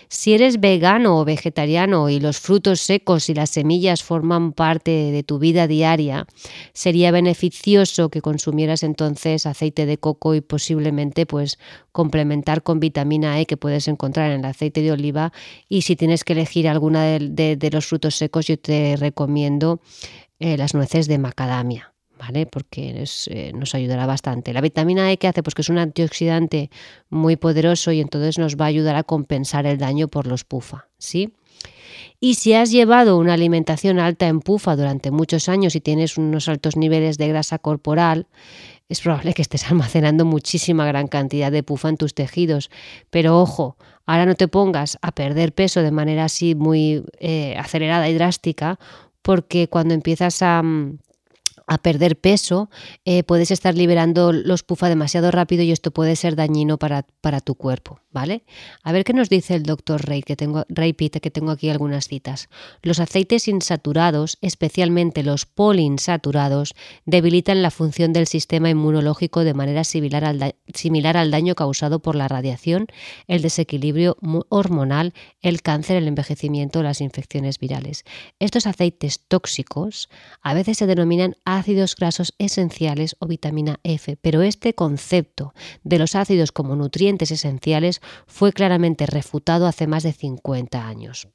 Si 0.08 0.32
eres 0.32 0.60
vegano 0.60 1.18
o 1.18 1.24
vegetariano 1.24 2.08
y 2.08 2.20
los 2.20 2.40
frutos 2.40 2.80
secos 2.80 3.28
y 3.28 3.34
las 3.34 3.50
semillas 3.50 4.02
forman 4.02 4.52
parte 4.52 4.90
de 4.90 5.22
tu 5.22 5.38
vida 5.38 5.66
diaria, 5.66 6.26
sería 6.72 7.10
beneficioso 7.10 8.10
que 8.10 8.22
consumieras 8.22 8.82
entonces 8.82 9.46
aceite 9.46 9.86
de 9.86 9.98
coco 9.98 10.34
y 10.34 10.40
posiblemente 10.40 11.26
pues 11.26 11.58
complementar 11.92 12.62
con 12.62 12.80
vitamina 12.80 13.40
E 13.40 13.46
que 13.46 13.56
puedes 13.56 13.88
encontrar 13.88 14.30
en 14.30 14.40
el 14.40 14.44
aceite 14.44 14.82
de 14.82 14.92
oliva 14.92 15.32
y 15.68 15.82
si 15.82 15.96
tienes 15.96 16.24
que 16.24 16.32
elegir 16.32 16.68
alguna 16.68 17.04
de, 17.04 17.56
de 17.56 17.70
los 17.70 17.86
frutos 17.86 18.16
secos 18.16 18.46
yo 18.46 18.58
te 18.58 18.69
recomiendo 18.98 19.80
eh, 20.38 20.56
las 20.56 20.74
nueces 20.74 21.06
de 21.06 21.18
macadamia. 21.18 21.92
¿Vale? 22.18 22.44
Porque 22.44 23.02
eh, 23.28 23.52
nos 23.54 23.74
ayudará 23.74 24.04
bastante. 24.04 24.52
La 24.52 24.60
vitamina 24.60 25.10
E 25.10 25.16
que 25.16 25.26
hace, 25.26 25.42
pues 25.42 25.54
que 25.54 25.62
es 25.62 25.70
un 25.70 25.78
antioxidante 25.78 26.68
muy 27.08 27.36
poderoso 27.36 27.92
y 27.92 28.00
entonces 28.00 28.36
nos 28.36 28.56
va 28.56 28.66
a 28.66 28.68
ayudar 28.68 28.94
a 28.96 29.04
compensar 29.04 29.64
el 29.64 29.78
daño 29.78 30.06
por 30.06 30.26
los 30.26 30.44
pufa, 30.44 30.88
¿sí? 30.98 31.32
Y 32.20 32.34
si 32.34 32.52
has 32.52 32.70
llevado 32.70 33.16
una 33.16 33.32
alimentación 33.32 33.98
alta 33.98 34.28
en 34.28 34.40
pufa 34.40 34.76
durante 34.76 35.10
muchos 35.10 35.48
años 35.48 35.74
y 35.74 35.80
tienes 35.80 36.18
unos 36.18 36.48
altos 36.48 36.76
niveles 36.76 37.16
de 37.16 37.28
grasa 37.28 37.58
corporal, 37.58 38.26
es 38.90 39.00
probable 39.00 39.32
que 39.32 39.40
estés 39.40 39.66
almacenando 39.70 40.26
muchísima 40.26 40.84
gran 40.84 41.08
cantidad 41.08 41.50
de 41.50 41.62
pufa 41.62 41.88
en 41.88 41.96
tus 41.96 42.12
tejidos. 42.12 42.70
Pero 43.08 43.40
ojo, 43.40 43.76
ahora 44.04 44.26
no 44.26 44.34
te 44.34 44.48
pongas 44.48 44.98
a 45.00 45.12
perder 45.12 45.54
peso 45.54 45.80
de 45.80 45.92
manera 45.92 46.24
así 46.24 46.54
muy 46.54 47.04
eh, 47.20 47.56
acelerada 47.56 48.08
y 48.10 48.14
drástica, 48.14 48.78
porque 49.22 49.68
cuando 49.68 49.94
empiezas 49.94 50.42
a, 50.42 50.62
a 51.70 51.78
perder 51.78 52.18
peso, 52.18 52.68
eh, 53.04 53.22
puedes 53.22 53.52
estar 53.52 53.76
liberando 53.76 54.32
los 54.32 54.64
pufa 54.64 54.88
demasiado 54.88 55.30
rápido 55.30 55.62
y 55.62 55.70
esto 55.70 55.92
puede 55.92 56.16
ser 56.16 56.34
dañino 56.34 56.78
para, 56.78 57.06
para, 57.20 57.40
tu 57.40 57.54
cuerpo, 57.54 58.00
¿vale? 58.10 58.42
A 58.82 58.90
ver 58.90 59.04
qué 59.04 59.12
nos 59.12 59.28
dice 59.28 59.54
el 59.54 59.62
doctor 59.62 60.04
Ray, 60.04 60.22
que 60.22 60.34
tengo, 60.34 60.64
Ray 60.68 60.94
que 60.94 61.30
tengo 61.30 61.52
aquí 61.52 61.70
algunas 61.70 62.08
citas. 62.08 62.48
Los 62.82 62.98
aceites 62.98 63.46
insaturados, 63.46 64.36
especialmente 64.40 65.22
los 65.22 65.46
poliinsaturados, 65.46 66.74
debilitan 67.04 67.62
la 67.62 67.70
función 67.70 68.12
del 68.12 68.26
sistema 68.26 68.68
inmunológico 68.68 69.44
de 69.44 69.54
manera 69.54 69.84
similar 69.84 70.24
al, 70.24 70.56
similar 70.74 71.16
al 71.16 71.30
daño 71.30 71.54
causado 71.54 72.00
por 72.00 72.16
la 72.16 72.26
radiación, 72.26 72.88
el 73.28 73.42
desequilibrio 73.42 74.16
hormonal, 74.48 75.14
el 75.40 75.62
cáncer, 75.62 75.98
el 75.98 76.08
envejecimiento 76.08 76.82
las 76.82 77.00
infecciones 77.00 77.60
virales. 77.60 78.02
Estos 78.40 78.66
aceites 78.66 79.20
tóxicos 79.28 80.08
a 80.42 80.52
veces 80.52 80.76
se 80.76 80.88
denominan 80.88 81.36
ácidos 81.44 81.59
grasos 81.96 82.34
esenciales 82.38 83.16
o 83.18 83.26
vitamina 83.26 83.80
F, 83.82 84.16
pero 84.16 84.42
este 84.42 84.74
concepto 84.74 85.54
de 85.84 85.98
los 85.98 86.14
ácidos 86.14 86.52
como 86.52 86.76
nutrientes 86.76 87.30
esenciales 87.30 88.00
fue 88.26 88.52
claramente 88.52 89.06
refutado 89.06 89.66
hace 89.66 89.86
más 89.86 90.02
de 90.02 90.12
50 90.12 90.86
años. 90.86 91.28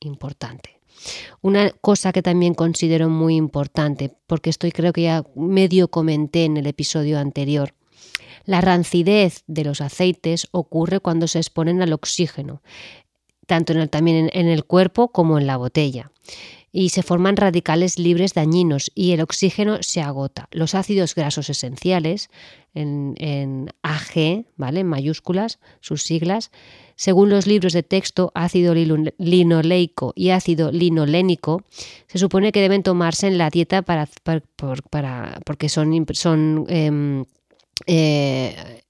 importante. 0.00 0.80
Una 1.40 1.70
cosa 1.70 2.12
que 2.12 2.22
también 2.22 2.54
considero 2.54 3.08
muy 3.08 3.36
importante, 3.36 4.16
porque 4.26 4.50
estoy 4.50 4.70
creo 4.70 4.92
que 4.92 5.02
ya 5.02 5.24
medio 5.34 5.88
comenté 5.88 6.44
en 6.44 6.58
el 6.58 6.66
episodio 6.66 7.18
anterior, 7.18 7.74
la 8.44 8.60
rancidez 8.60 9.42
de 9.46 9.64
los 9.64 9.80
aceites 9.80 10.46
ocurre 10.50 11.00
cuando 11.00 11.26
se 11.26 11.38
exponen 11.38 11.80
al 11.80 11.94
oxígeno, 11.94 12.62
tanto 13.46 13.72
en 13.72 13.80
el, 13.80 13.88
también 13.88 14.30
en 14.34 14.48
el 14.48 14.64
cuerpo 14.64 15.08
como 15.08 15.38
en 15.38 15.46
la 15.46 15.56
botella 15.56 16.10
y 16.76 16.88
se 16.88 17.04
forman 17.04 17.36
radicales 17.36 18.00
libres 18.00 18.34
dañinos 18.34 18.90
y 18.96 19.12
el 19.12 19.20
oxígeno 19.20 19.78
se 19.80 20.00
agota. 20.00 20.48
Los 20.50 20.74
ácidos 20.74 21.14
grasos 21.14 21.48
esenciales, 21.48 22.30
en, 22.74 23.70
AG, 23.82 24.46
¿vale? 24.56 24.80
en 24.80 24.88
mayúsculas, 24.88 25.60
sus 25.78 26.02
siglas, 26.02 26.50
según 26.96 27.30
los 27.30 27.46
libros 27.46 27.74
de 27.74 27.84
texto, 27.84 28.32
ácido 28.34 28.74
linoleico 28.74 30.12
y 30.16 30.30
ácido 30.30 30.72
linolénico, 30.72 31.62
se 32.08 32.18
supone 32.18 32.50
que 32.50 32.60
deben 32.60 32.82
tomarse 32.82 33.28
en 33.28 33.38
la 33.38 33.50
dieta 33.50 33.82
para, 33.82 34.08
para, 34.90 35.40
porque 35.46 35.68
son, 35.68 36.04
son 36.12 36.66
em, 36.68 37.24
eh, 37.86 38.82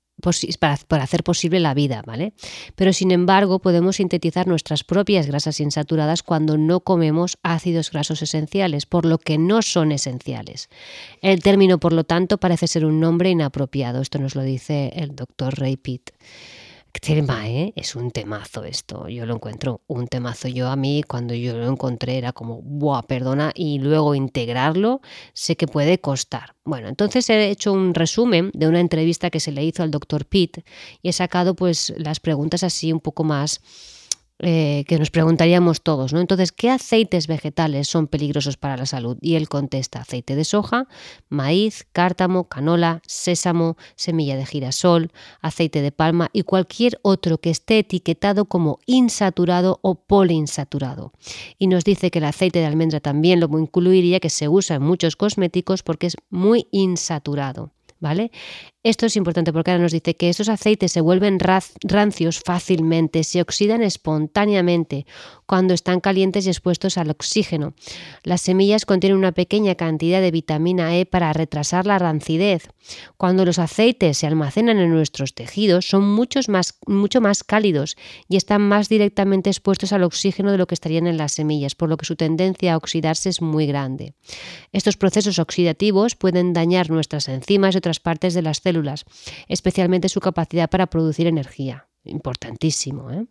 para, 0.59 1.03
hacer 1.03 1.25
posible 1.25 1.61
la 1.61 1.75
vida, 1.75 2.03
¿vale? 2.07 2.33
Pero 2.77 2.93
sin 2.93 3.11
embargo, 3.11 3.59
podemos 3.59 3.97
sintetizar 3.97 4.47
nuestras 4.47 4.85
propias 4.85 5.27
grasas 5.27 5.61
insaturadas 5.61 6.23
cuando 6.23 6.57
no 6.57 6.81
comemos 6.81 7.39
ácidos 7.43 7.91
grasos 7.91 8.23
esenciales, 8.23 8.87
por 8.87 9.05
lo 9.05 9.19
que 9.19 9.39
no 9.39 9.63
son 9.63 9.93
esenciales. 9.93 10.69
El 11.21 11.43
término, 11.43 11.79
por 11.79 11.93
lo 11.93 12.05
tanto, 12.05 12.39
parece 12.39 12.69
ser 12.69 12.85
un 12.85 13.01
nombre 13.01 13.31
inapropiado. 13.31 14.01
Esto 14.01 14.19
nos 14.19 14.35
lo 14.35 14.43
dice 14.43 14.93
el 14.97 15.15
doctor 15.15 15.59
Ray 15.59 15.77
Pitt 15.77 16.11
tema, 17.01 17.49
¿eh? 17.49 17.73
Es 17.77 17.97
un 17.97 18.11
temazo 18.11 18.65
esto. 18.65 19.09
Yo 19.09 19.27
lo 19.27 19.35
encuentro 19.35 19.83
un 19.87 20.07
temazo. 20.07 20.49
Yo 20.49 20.69
a 20.69 20.77
mí, 20.77 21.03
cuando 21.07 21.35
yo 21.35 21.57
lo 21.57 21.69
encontré, 21.69 22.19
era 22.19 22.33
como, 22.33 22.63
¡buah, 22.63 23.03
perdona! 23.03 23.53
Y 23.55 23.79
luego 23.79 24.15
integrarlo, 24.15 25.01
sé 25.33 25.57
que 25.57 25.67
puede 25.67 25.99
costar. 25.99 26.55
Bueno, 26.65 26.89
entonces 26.89 27.29
he 27.31 27.51
hecho 27.51 27.73
un 27.73 27.95
resumen 27.95 28.51
de 28.55 28.69
una 28.69 28.81
entrevista 28.81 29.31
que 29.31 29.41
se 29.41 29.53
le 29.53 29.65
hizo 29.65 29.83
al 29.83 29.91
doctor 29.91 30.25
Pitt 30.25 30.59
y 31.03 31.09
he 31.09 31.13
sacado 31.13 31.55
pues 31.55 31.93
las 31.99 32.21
preguntas 32.21 32.63
así 32.63 32.93
un 32.93 33.01
poco 33.01 33.25
más 33.25 33.61
eh, 34.41 34.85
que 34.89 34.99
nos 34.99 35.11
preguntaríamos 35.11 35.83
todos, 35.83 36.13
¿no? 36.13 36.21
Entonces, 36.21 36.51
¿qué 36.51 36.69
aceites 36.69 37.29
vegetales 37.29 37.87
son 37.87 38.09
peligrosos 38.09 38.57
para 38.57 38.77
la 38.77 38.85
salud? 38.85 39.17
Y 39.21 39.37
él 39.37 39.49
contesta, 39.49 40.01
aceite 40.01 40.35
de 40.35 40.45
soja, 40.45 40.89
maíz, 41.29 41.87
cártamo, 41.93 42.49
canola, 42.49 43.01
sésamo, 43.07 43.77
semilla 43.95 44.37
de 44.37 44.45
girasol, 44.45 45.13
aceite 45.41 45.83
de 45.83 45.93
palma 45.93 46.31
y 46.33 46.43
cualquier 46.43 46.99
otro 47.03 47.39
que 47.39 47.51
esté 47.51 47.79
etiquetado 47.79 48.47
como 48.47 48.81
insaturado 48.87 49.79
o 49.83 49.95
poliinsaturado. 49.95 51.13
Y 51.57 51.69
nos 51.69 51.85
dice 51.85 52.11
que 52.11 52.19
el 52.19 52.25
aceite 52.25 52.59
de 52.59 52.67
almendra 52.67 52.99
también 52.99 53.39
lo 53.39 53.49
incluiría, 53.57 54.19
que 54.19 54.31
se 54.31 54.49
usa 54.49 54.77
en 54.77 54.83
muchos 54.83 55.15
cosméticos 55.15 55.85
porque 55.85 56.09
es 56.09 56.17
muy 56.29 56.67
insaturado. 56.73 57.71
¿Vale? 58.01 58.33
Esto 58.85 59.07
es 59.07 59.17
importante 59.17 59.51
porque 59.51 59.71
ahora 59.71 59.83
nos 59.83 59.93
dice 59.93 60.15
que 60.15 60.29
estos 60.29 60.51
aceites 60.51 60.93
se 60.93 61.01
vuelven 61.01 61.39
rancios 61.39 62.43
fácilmente, 62.45 63.25
se 63.25 63.41
oxidan 63.41 63.83
espontáneamente 63.83 65.07
cuando 65.47 65.73
están 65.73 66.01
calientes 66.01 66.45
y 66.45 66.51
expuestos 66.51 66.99
al 66.99 67.09
oxígeno. 67.09 67.73
Las 68.25 68.43
semillas 68.43 68.85
contienen 68.85 69.17
una 69.17 69.33
pequeña 69.33 69.75
cantidad 69.75 70.21
de 70.21 70.31
vitamina 70.31 70.99
E 70.99 71.07
para 71.07 71.33
retrasar 71.33 71.87
la 71.87 71.99
rancidez. 71.99 72.69
Cuando 73.17 73.47
los 73.47 73.59
aceites 73.59 74.19
se 74.19 74.27
almacenan 74.27 74.77
en 74.77 74.91
nuestros 74.91 75.35
tejidos 75.35 75.89
son 75.89 76.07
muchos 76.07 76.51
más, 76.51 76.79
mucho 76.87 77.23
más 77.23 77.43
cálidos 77.43 77.97
y 78.29 78.37
están 78.37 78.61
más 78.61 78.91
directamente 78.91 79.49
expuestos 79.49 79.95
al 79.95 80.03
oxígeno 80.03 80.53
de 80.53 80.59
lo 80.59 80.67
que 80.67 80.75
estarían 80.75 81.07
en 81.07 81.17
las 81.17 81.33
semillas, 81.33 81.75
por 81.75 81.89
lo 81.89 81.97
que 81.97 82.05
su 82.05 82.17
tendencia 82.17 82.75
a 82.75 82.77
oxidarse 82.77 83.31
es 83.31 83.41
muy 83.41 83.67
grande. 83.67 84.13
Estos 84.73 84.99
procesos 84.99 85.39
oxidativos 85.39 86.17
pueden 86.17 86.53
dañar 86.53 86.91
nuestras 86.91 87.29
enzimas 87.31 87.75
y 87.75 87.79
otras 87.79 87.99
partes 87.99 88.35
de 88.35 88.43
las 88.43 88.59
células 88.59 88.74
especialmente 89.49 90.09
su 90.09 90.21
capacidad 90.21 90.69
para 90.69 90.87
producir 90.87 91.27
energía. 91.27 91.89
Importantísimo. 92.05 93.11
¿eh? 93.11 93.27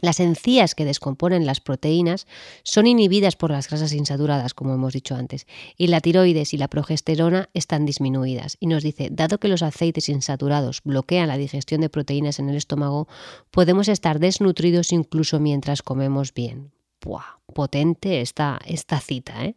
Las 0.00 0.20
encías 0.20 0.74
que 0.74 0.84
descomponen 0.84 1.46
las 1.46 1.60
proteínas 1.60 2.26
son 2.62 2.86
inhibidas 2.86 3.34
por 3.34 3.50
las 3.50 3.68
grasas 3.68 3.92
insaturadas, 3.92 4.52
como 4.52 4.74
hemos 4.74 4.92
dicho 4.92 5.14
antes, 5.14 5.46
y 5.78 5.86
la 5.86 6.00
tiroides 6.00 6.52
y 6.52 6.58
la 6.58 6.68
progesterona 6.68 7.48
están 7.54 7.86
disminuidas. 7.86 8.58
Y 8.60 8.66
nos 8.66 8.82
dice, 8.82 9.08
dado 9.10 9.38
que 9.38 9.48
los 9.48 9.62
aceites 9.62 10.10
insaturados 10.10 10.82
bloquean 10.84 11.28
la 11.28 11.38
digestión 11.38 11.80
de 11.80 11.88
proteínas 11.88 12.38
en 12.38 12.50
el 12.50 12.56
estómago, 12.56 13.08
podemos 13.50 13.88
estar 13.88 14.18
desnutridos 14.18 14.92
incluso 14.92 15.40
mientras 15.40 15.80
comemos 15.80 16.34
bien. 16.34 16.72
¡Buah! 17.00 17.40
Potente 17.54 18.20
esta, 18.20 18.60
esta 18.66 19.00
cita, 19.00 19.44
¿eh? 19.46 19.54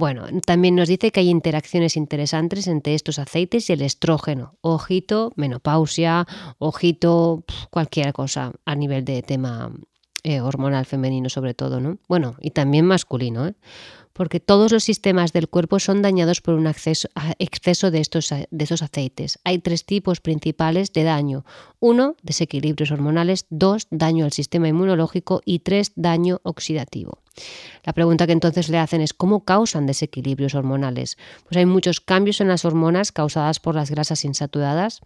Bueno, 0.00 0.24
también 0.46 0.76
nos 0.76 0.88
dice 0.88 1.10
que 1.10 1.20
hay 1.20 1.28
interacciones 1.28 1.94
interesantes 1.94 2.66
entre 2.68 2.94
estos 2.94 3.18
aceites 3.18 3.68
y 3.68 3.74
el 3.74 3.82
estrógeno. 3.82 4.56
Ojito, 4.62 5.30
menopausia, 5.36 6.26
ojito, 6.56 7.44
cualquier 7.68 8.14
cosa 8.14 8.52
a 8.64 8.74
nivel 8.74 9.04
de 9.04 9.20
tema 9.20 9.70
eh, 10.22 10.40
hormonal 10.40 10.86
femenino 10.86 11.28
sobre 11.28 11.52
todo, 11.52 11.80
¿no? 11.80 11.98
Bueno, 12.08 12.34
y 12.40 12.52
también 12.52 12.86
masculino, 12.86 13.46
¿eh? 13.46 13.54
porque 14.14 14.40
todos 14.40 14.72
los 14.72 14.84
sistemas 14.84 15.34
del 15.34 15.48
cuerpo 15.48 15.78
son 15.78 16.00
dañados 16.00 16.40
por 16.40 16.54
un 16.54 16.66
exceso 16.66 17.90
de 17.90 18.00
estos, 18.00 18.30
de 18.30 18.64
esos 18.64 18.82
aceites. 18.82 19.38
Hay 19.44 19.58
tres 19.58 19.84
tipos 19.84 20.20
principales 20.20 20.94
de 20.94 21.04
daño. 21.04 21.44
Uno, 21.80 22.14
desequilibrios 22.22 22.90
hormonales. 22.90 23.46
Dos, 23.48 23.88
daño 23.90 24.26
al 24.26 24.32
sistema 24.32 24.68
inmunológico. 24.68 25.40
Y 25.46 25.60
tres, 25.60 25.92
daño 25.96 26.40
oxidativo. 26.42 27.18
La 27.84 27.94
pregunta 27.94 28.26
que 28.26 28.32
entonces 28.32 28.68
le 28.68 28.78
hacen 28.78 29.00
es 29.00 29.14
¿cómo 29.14 29.44
causan 29.44 29.86
desequilibrios 29.86 30.54
hormonales? 30.54 31.16
Pues 31.44 31.56
hay 31.56 31.64
muchos 31.64 32.00
cambios 32.00 32.40
en 32.42 32.48
las 32.48 32.66
hormonas 32.66 33.12
causadas 33.12 33.60
por 33.60 33.74
las 33.74 33.90
grasas 33.90 34.26
insaturadas. 34.26 35.00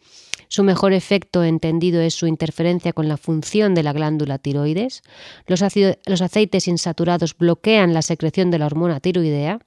Su 0.49 0.65
mejor 0.65 0.93
efecto 0.93 1.45
entendido 1.45 2.01
es 2.01 2.15
su 2.15 2.27
interferencia 2.27 2.93
con 2.93 3.07
la 3.07 3.17
función 3.17 3.75
de 3.75 3.85
la 3.85 3.93
glándula 3.93 4.39
tiroides. 4.39 5.03
Los, 5.47 5.63
los 6.07 6.23
aceites 6.23 6.67
insaturados 6.67 7.37
bloquean 7.37 7.95
la 7.95 8.03
secreción 8.03 8.51
de 8.51 8.59
la 8.59 8.67
hormona 8.67 8.99
tiroidea. 8.99 9.61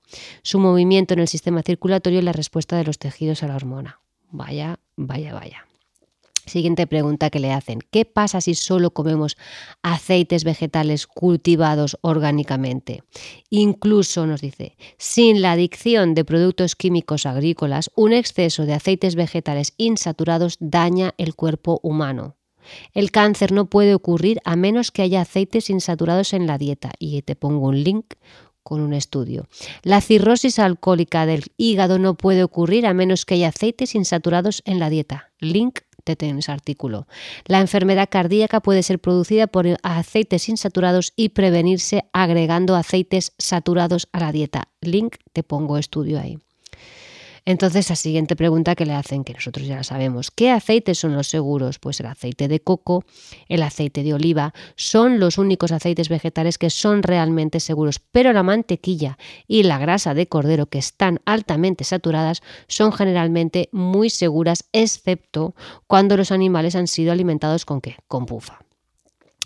Su 0.44 0.60
movimiento 0.60 1.14
en 1.14 1.22
el 1.22 1.28
sistema 1.28 1.64
circulatorio 1.64 2.20
y 2.20 2.24
la 2.24 2.34
respuesta 2.34 2.76
de 2.76 2.84
los 2.84 3.00
tejidos 3.00 3.44
a 3.44 3.48
la 3.48 3.56
hormona. 3.56 4.02
Vaya, 4.30 4.80
vaya, 4.98 5.34
vaya. 5.34 5.67
Siguiente 6.48 6.88
pregunta 6.88 7.30
que 7.30 7.39
le 7.39 7.51
hacen. 7.51 7.80
¿Qué 7.92 8.06
pasa 8.06 8.39
si 8.39 8.56
solo 8.56 8.92
comemos 8.92 9.38
aceites 9.84 10.46
vegetales 10.46 11.06
cultivados 11.06 11.98
orgánicamente? 12.01 13.04
Incluso, 13.50 14.25
nos 14.25 14.39
dice, 14.39 14.77
sin 14.98 15.42
la 15.42 15.51
adicción 15.51 16.13
de 16.13 16.24
productos 16.24 16.75
químicos 16.75 17.25
agrícolas, 17.25 17.92
un 17.96 18.13
exceso 18.13 18.66
de 18.66 18.74
aceites 18.74 19.16
vegetales 19.16 19.74
insaturados 19.77 20.56
daña 20.62 21.13
el 21.18 21.36
cuerpo 21.36 21.82
humano. 21.84 22.38
El 22.94 23.12
cáncer 23.12 23.51
no 23.51 23.66
puede 23.66 23.94
ocurrir 23.94 24.39
a 24.46 24.56
menos 24.56 24.92
que 24.92 25.01
haya 25.01 25.22
aceites 25.22 25.70
insaturados 25.70 26.34
en 26.34 26.48
la 26.48 26.58
dieta. 26.58 26.92
Y 27.00 27.22
te 27.24 27.36
pongo 27.36 27.68
un 27.68 27.84
link 27.84 28.13
con 28.63 28.82
un 28.82 28.94
estudio. 28.94 29.48
La 29.84 30.01
cirrosis 30.01 30.60
alcohólica 30.60 31.25
del 31.25 31.46
hígado 31.56 32.00
no 32.00 32.16
puede 32.16 32.44
ocurrir 32.44 32.86
a 32.86 32.94
menos 32.94 33.25
que 33.25 33.36
haya 33.36 33.50
aceites 33.50 33.96
insaturados 33.96 34.62
en 34.66 34.80
la 34.80 34.89
dieta. 34.89 35.32
Link 35.39 35.80
en 36.12 36.40
artículo. 36.52 37.08
La 37.46 37.60
enfermedad 37.60 38.10
cardíaca 38.10 38.60
puede 38.60 38.84
ser 38.84 39.00
producida 39.00 39.48
por 39.48 39.68
aceites 39.84 40.50
insaturados 40.50 41.14
y 41.16 41.30
prevenirse 41.30 42.06
agregando 42.14 42.76
aceites 42.76 43.34
saturados 43.38 44.08
a 44.12 44.20
la 44.20 44.32
dieta. 44.32 44.70
Link, 44.82 45.18
te 45.34 45.44
pongo 45.44 45.78
estudio 45.78 46.20
ahí. 46.20 46.40
Entonces, 47.48 47.89
la 47.89 47.96
siguiente 47.96 48.36
pregunta 48.36 48.75
que 48.75 48.86
le 48.86 48.92
hacen, 48.92 49.24
que 49.24 49.32
nosotros 49.32 49.66
ya 49.66 49.77
la 49.77 49.84
sabemos, 49.86 50.32
¿qué 50.32 50.51
aceites 50.51 51.00
son 51.00 51.16
los 51.16 51.27
seguros? 51.27 51.80
Pues 51.80 51.98
el 52.01 52.08
aceite 52.08 52.50
de 52.50 52.60
coco, 52.60 53.06
el 53.48 53.63
aceite 53.63 54.04
de 54.04 54.13
oliva, 54.13 54.54
son 54.75 55.22
los 55.22 55.38
únicos 55.38 55.72
aceites 55.72 56.10
vegetales 56.10 56.58
que 56.58 56.70
son 56.70 57.04
realmente 57.04 57.62
seguros, 57.62 58.00
pero 58.12 58.34
la 58.34 58.44
mantequilla 58.44 59.18
y 59.48 59.63
la 59.63 59.77
grasa 59.77 60.13
de 60.13 60.27
cordero, 60.27 60.66
que 60.66 60.80
están 60.80 61.22
altamente 61.24 61.86
saturadas, 61.86 62.42
son 62.68 62.92
generalmente 62.92 63.70
muy 63.72 64.10
seguras, 64.10 64.66
excepto 64.74 65.56
cuando 65.88 66.18
los 66.18 66.34
animales 66.34 66.75
han 66.75 66.88
sido 66.88 67.13
alimentados 67.13 67.63
con 67.63 67.80
qué? 67.80 67.96
Con 68.10 68.25
pufa. 68.25 68.67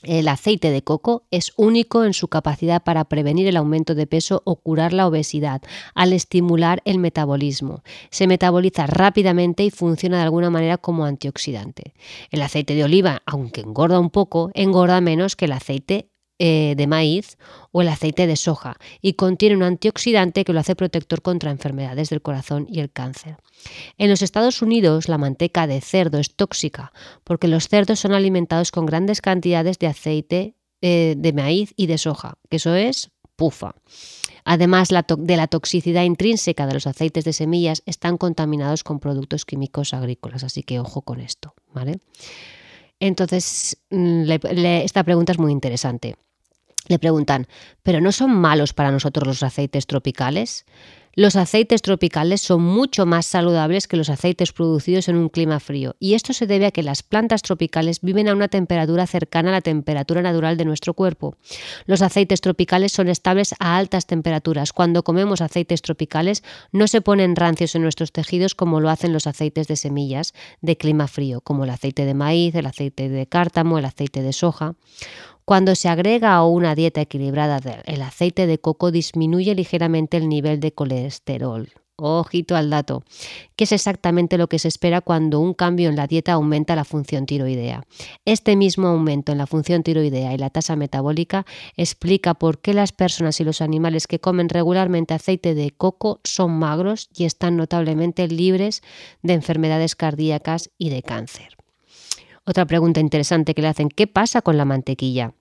El 0.04 0.28
aceite 0.28 0.72
de 0.72 0.84
coco 0.84 1.26
es 1.32 1.54
único 1.58 2.04
en 2.04 2.14
su 2.14 2.28
capacidad 2.28 2.84
para 2.84 3.06
prevenir 3.06 3.48
el 3.48 3.58
aumento 3.58 3.96
de 3.96 4.08
peso 4.08 4.42
o 4.46 4.56
curar 4.56 4.94
la 4.94 5.08
obesidad 5.08 5.62
al 5.94 6.14
estimular 6.14 6.82
el 6.86 6.98
metabolismo. 6.98 7.84
Se 8.10 8.28
metaboliza 8.28 8.88
rápidamente 8.88 9.64
y 9.64 9.70
funciona 9.70 10.18
de 10.18 10.24
alguna 10.24 10.50
manera 10.50 10.78
como 10.78 11.06
antioxidante. 11.06 11.94
El 12.32 12.42
aceite 12.42 12.76
de 12.76 12.84
oliva, 12.84 13.22
aunque 13.26 13.62
engorda 13.62 14.00
un 14.00 14.10
poco, 14.10 14.50
engorda 14.54 15.02
menos 15.02 15.36
que 15.36 15.46
el 15.46 15.52
aceite 15.52 16.11
eh, 16.44 16.74
de 16.76 16.88
maíz 16.88 17.38
o 17.72 17.84
el 17.84 17.88
aceite 17.88 18.26
de 18.26 18.36
soja 18.36 18.78
y 19.00 19.14
contiene 19.14 19.56
un 19.56 19.62
antioxidante 19.62 20.44
que 20.44 20.54
lo 20.54 20.60
hace 20.60 20.76
protector 20.76 21.22
contra 21.22 21.52
enfermedades 21.52 22.10
del 22.10 22.24
corazón 22.24 22.66
y 22.68 22.80
el 22.80 22.92
cáncer. 22.92 23.38
En 24.00 24.10
los 24.10 24.24
Estados 24.24 24.64
Unidos 24.64 25.08
la 25.08 25.20
manteca 25.20 25.68
de 25.68 25.80
cerdo 25.82 26.18
es 26.18 26.34
tóxica 26.34 26.94
porque 27.24 27.48
los 27.48 27.68
cerdos 27.68 28.00
son 28.00 28.14
alimentados 28.14 28.72
con 28.72 28.88
grandes 28.88 29.22
cantidades 29.22 29.78
de 29.78 29.86
aceite 29.86 30.56
eh, 30.82 31.14
de 31.16 31.32
maíz 31.32 31.76
y 31.78 31.86
de 31.86 32.00
soja, 32.00 32.40
que 32.50 32.58
eso 32.58 32.74
es 32.74 33.12
pufa. 33.36 33.76
Además 34.44 34.90
de 34.90 35.38
la 35.38 35.46
toxicidad 35.46 36.06
intrínseca 36.06 36.66
de 36.66 36.74
los 36.74 36.88
aceites 36.88 37.24
de 37.24 37.34
semillas, 37.34 37.84
están 37.86 38.18
contaminados 38.18 38.84
con 38.84 39.00
productos 39.00 39.46
químicos 39.46 39.94
agrícolas, 39.94 40.44
así 40.44 40.64
que 40.64 40.80
ojo 40.80 41.04
con 41.04 41.20
esto, 41.20 41.54
¿vale? 41.72 42.00
Entonces, 43.00 43.78
mm, 43.92 44.24
esta 44.84 45.04
pregunta 45.04 45.34
es 45.34 45.38
muy 45.38 45.52
interesante. 45.52 46.16
Le 46.88 47.00
preguntan, 47.00 47.48
¿pero 47.84 48.02
no 48.02 48.12
son 48.12 48.32
malos 48.32 48.74
para 48.74 48.92
nosotros 48.92 49.28
los 49.28 49.44
aceites 49.44 49.86
tropicales? 49.88 50.66
Los 51.14 51.36
aceites 51.36 51.82
tropicales 51.82 52.40
son 52.40 52.62
mucho 52.62 53.06
más 53.06 53.26
saludables 53.26 53.90
que 53.90 53.98
los 53.98 54.10
aceites 54.10 54.54
producidos 54.54 55.10
en 55.10 55.18
un 55.18 55.28
clima 55.28 55.60
frío 55.60 55.98
y 56.00 56.14
esto 56.14 56.32
se 56.32 56.48
debe 56.48 56.68
a 56.68 56.72
que 56.72 56.84
las 56.84 57.04
plantas 57.04 57.42
tropicales 57.42 58.00
viven 58.00 58.30
a 58.30 58.34
una 58.34 58.48
temperatura 58.48 59.06
cercana 59.06 59.50
a 59.50 59.52
la 59.52 59.62
temperatura 59.62 60.22
natural 60.22 60.56
de 60.56 60.64
nuestro 60.64 60.94
cuerpo. 60.94 61.36
Los 61.86 62.02
aceites 62.02 62.40
tropicales 62.40 62.94
son 62.94 63.10
estables 63.10 63.54
a 63.60 63.76
altas 63.76 64.06
temperaturas. 64.06 64.72
Cuando 64.72 65.04
comemos 65.04 65.42
aceites 65.42 65.82
tropicales 65.82 66.44
no 66.72 66.88
se 66.88 67.02
ponen 67.02 67.36
rancios 67.36 67.76
en 67.76 67.82
nuestros 67.82 68.14
tejidos 68.14 68.56
como 68.56 68.80
lo 68.80 68.90
hacen 68.90 69.12
los 69.12 69.28
aceites 69.28 69.68
de 69.68 69.76
semillas 69.76 70.34
de 70.62 70.78
clima 70.78 71.10
frío, 71.10 71.42
como 71.42 71.66
el 71.66 71.72
aceite 71.72 72.06
de 72.06 72.14
maíz, 72.14 72.56
el 72.56 72.68
aceite 72.68 73.10
de 73.10 73.28
cártamo, 73.28 73.78
el 73.78 73.86
aceite 73.86 74.22
de 74.22 74.32
soja. 74.32 74.76
Cuando 75.52 75.76
se 75.76 75.90
agrega 75.90 76.34
a 76.34 76.46
una 76.46 76.76
dieta 76.76 77.02
equilibrada 77.02 77.60
el 77.84 78.02
aceite 78.04 78.48
de 78.48 78.58
coco 78.58 78.90
disminuye 78.90 79.54
ligeramente 79.54 80.16
el 80.16 80.30
nivel 80.30 80.62
de 80.62 80.72
colesterol. 80.72 81.68
Ojito 81.98 82.56
al 82.56 82.70
dato, 82.70 83.04
que 83.58 83.66
es 83.66 83.74
exactamente 83.74 84.38
lo 84.38 84.48
que 84.48 84.60
se 84.60 84.70
espera 84.70 85.02
cuando 85.02 85.42
un 85.42 85.54
cambio 85.54 85.90
en 85.90 85.98
la 85.98 86.08
dieta 86.08 86.32
aumenta 86.32 86.74
la 86.74 86.86
función 86.86 87.26
tiroidea. 87.26 87.84
Este 88.24 88.56
mismo 88.56 88.88
aumento 88.88 89.34
en 89.34 89.40
la 89.40 89.46
función 89.46 89.84
tiroidea 89.84 90.34
y 90.34 90.38
la 90.38 90.52
tasa 90.52 90.78
metabólica 90.78 91.46
explica 91.76 92.34
por 92.34 92.62
qué 92.62 92.74
las 92.74 92.94
personas 92.94 93.42
y 93.42 93.44
los 93.44 93.60
animales 93.60 94.08
que 94.08 94.22
comen 94.22 94.48
regularmente 94.48 95.16
aceite 95.16 95.54
de 95.54 95.72
coco 95.72 96.22
son 96.24 96.52
magros 96.52 97.10
y 97.14 97.26
están 97.26 97.58
notablemente 97.58 98.26
libres 98.30 98.84
de 99.22 99.34
enfermedades 99.34 99.98
cardíacas 99.98 100.70
y 100.78 100.92
de 100.92 101.04
cáncer. 101.04 101.58
Otra 102.46 102.66
pregunta 102.66 103.02
interesante 103.02 103.54
que 103.54 103.62
le 103.62 103.68
hacen, 103.68 103.90
¿qué 103.90 104.08
pasa 104.08 104.42
con 104.42 104.56
la 104.56 104.64
mantequilla? 104.64 105.34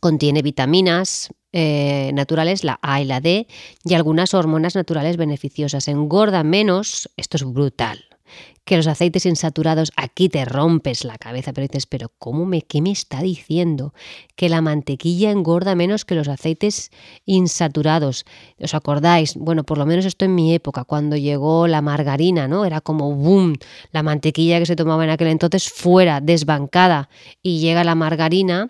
Contiene 0.00 0.42
vitaminas 0.42 1.30
eh, 1.52 2.10
naturales, 2.14 2.64
la 2.64 2.78
A 2.82 3.00
y 3.00 3.04
la 3.04 3.20
D, 3.20 3.46
y 3.84 3.94
algunas 3.94 4.34
hormonas 4.34 4.74
naturales 4.74 5.16
beneficiosas. 5.16 5.88
Engorda 5.88 6.42
menos, 6.42 7.10
esto 7.16 7.36
es 7.36 7.44
brutal, 7.44 8.09
que 8.64 8.76
los 8.76 8.86
aceites 8.86 9.26
insaturados, 9.26 9.90
aquí 9.96 10.28
te 10.28 10.44
rompes 10.44 11.04
la 11.04 11.18
cabeza, 11.18 11.52
pero 11.52 11.66
dices, 11.66 11.86
pero 11.86 12.12
¿cómo 12.18 12.46
me, 12.46 12.62
qué 12.62 12.80
me 12.80 12.92
está 12.92 13.20
diciendo? 13.20 13.94
Que 14.36 14.48
la 14.48 14.60
mantequilla 14.60 15.30
engorda 15.30 15.74
menos 15.74 16.04
que 16.04 16.14
los 16.14 16.28
aceites 16.28 16.90
insaturados. 17.26 18.24
¿Os 18.60 18.74
acordáis? 18.74 19.34
Bueno, 19.34 19.64
por 19.64 19.78
lo 19.78 19.86
menos 19.86 20.04
esto 20.04 20.24
en 20.24 20.34
mi 20.34 20.54
época, 20.54 20.84
cuando 20.84 21.16
llegó 21.16 21.66
la 21.66 21.82
margarina, 21.82 22.46
¿no? 22.46 22.64
Era 22.64 22.80
como 22.80 23.12
boom, 23.14 23.56
la 23.90 24.02
mantequilla 24.02 24.60
que 24.60 24.66
se 24.66 24.76
tomaba 24.76 25.02
en 25.02 25.10
aquel 25.10 25.28
entonces 25.28 25.68
fuera, 25.68 26.20
desbancada, 26.20 27.08
y 27.42 27.58
llega 27.58 27.82
la 27.82 27.94
margarina 27.94 28.68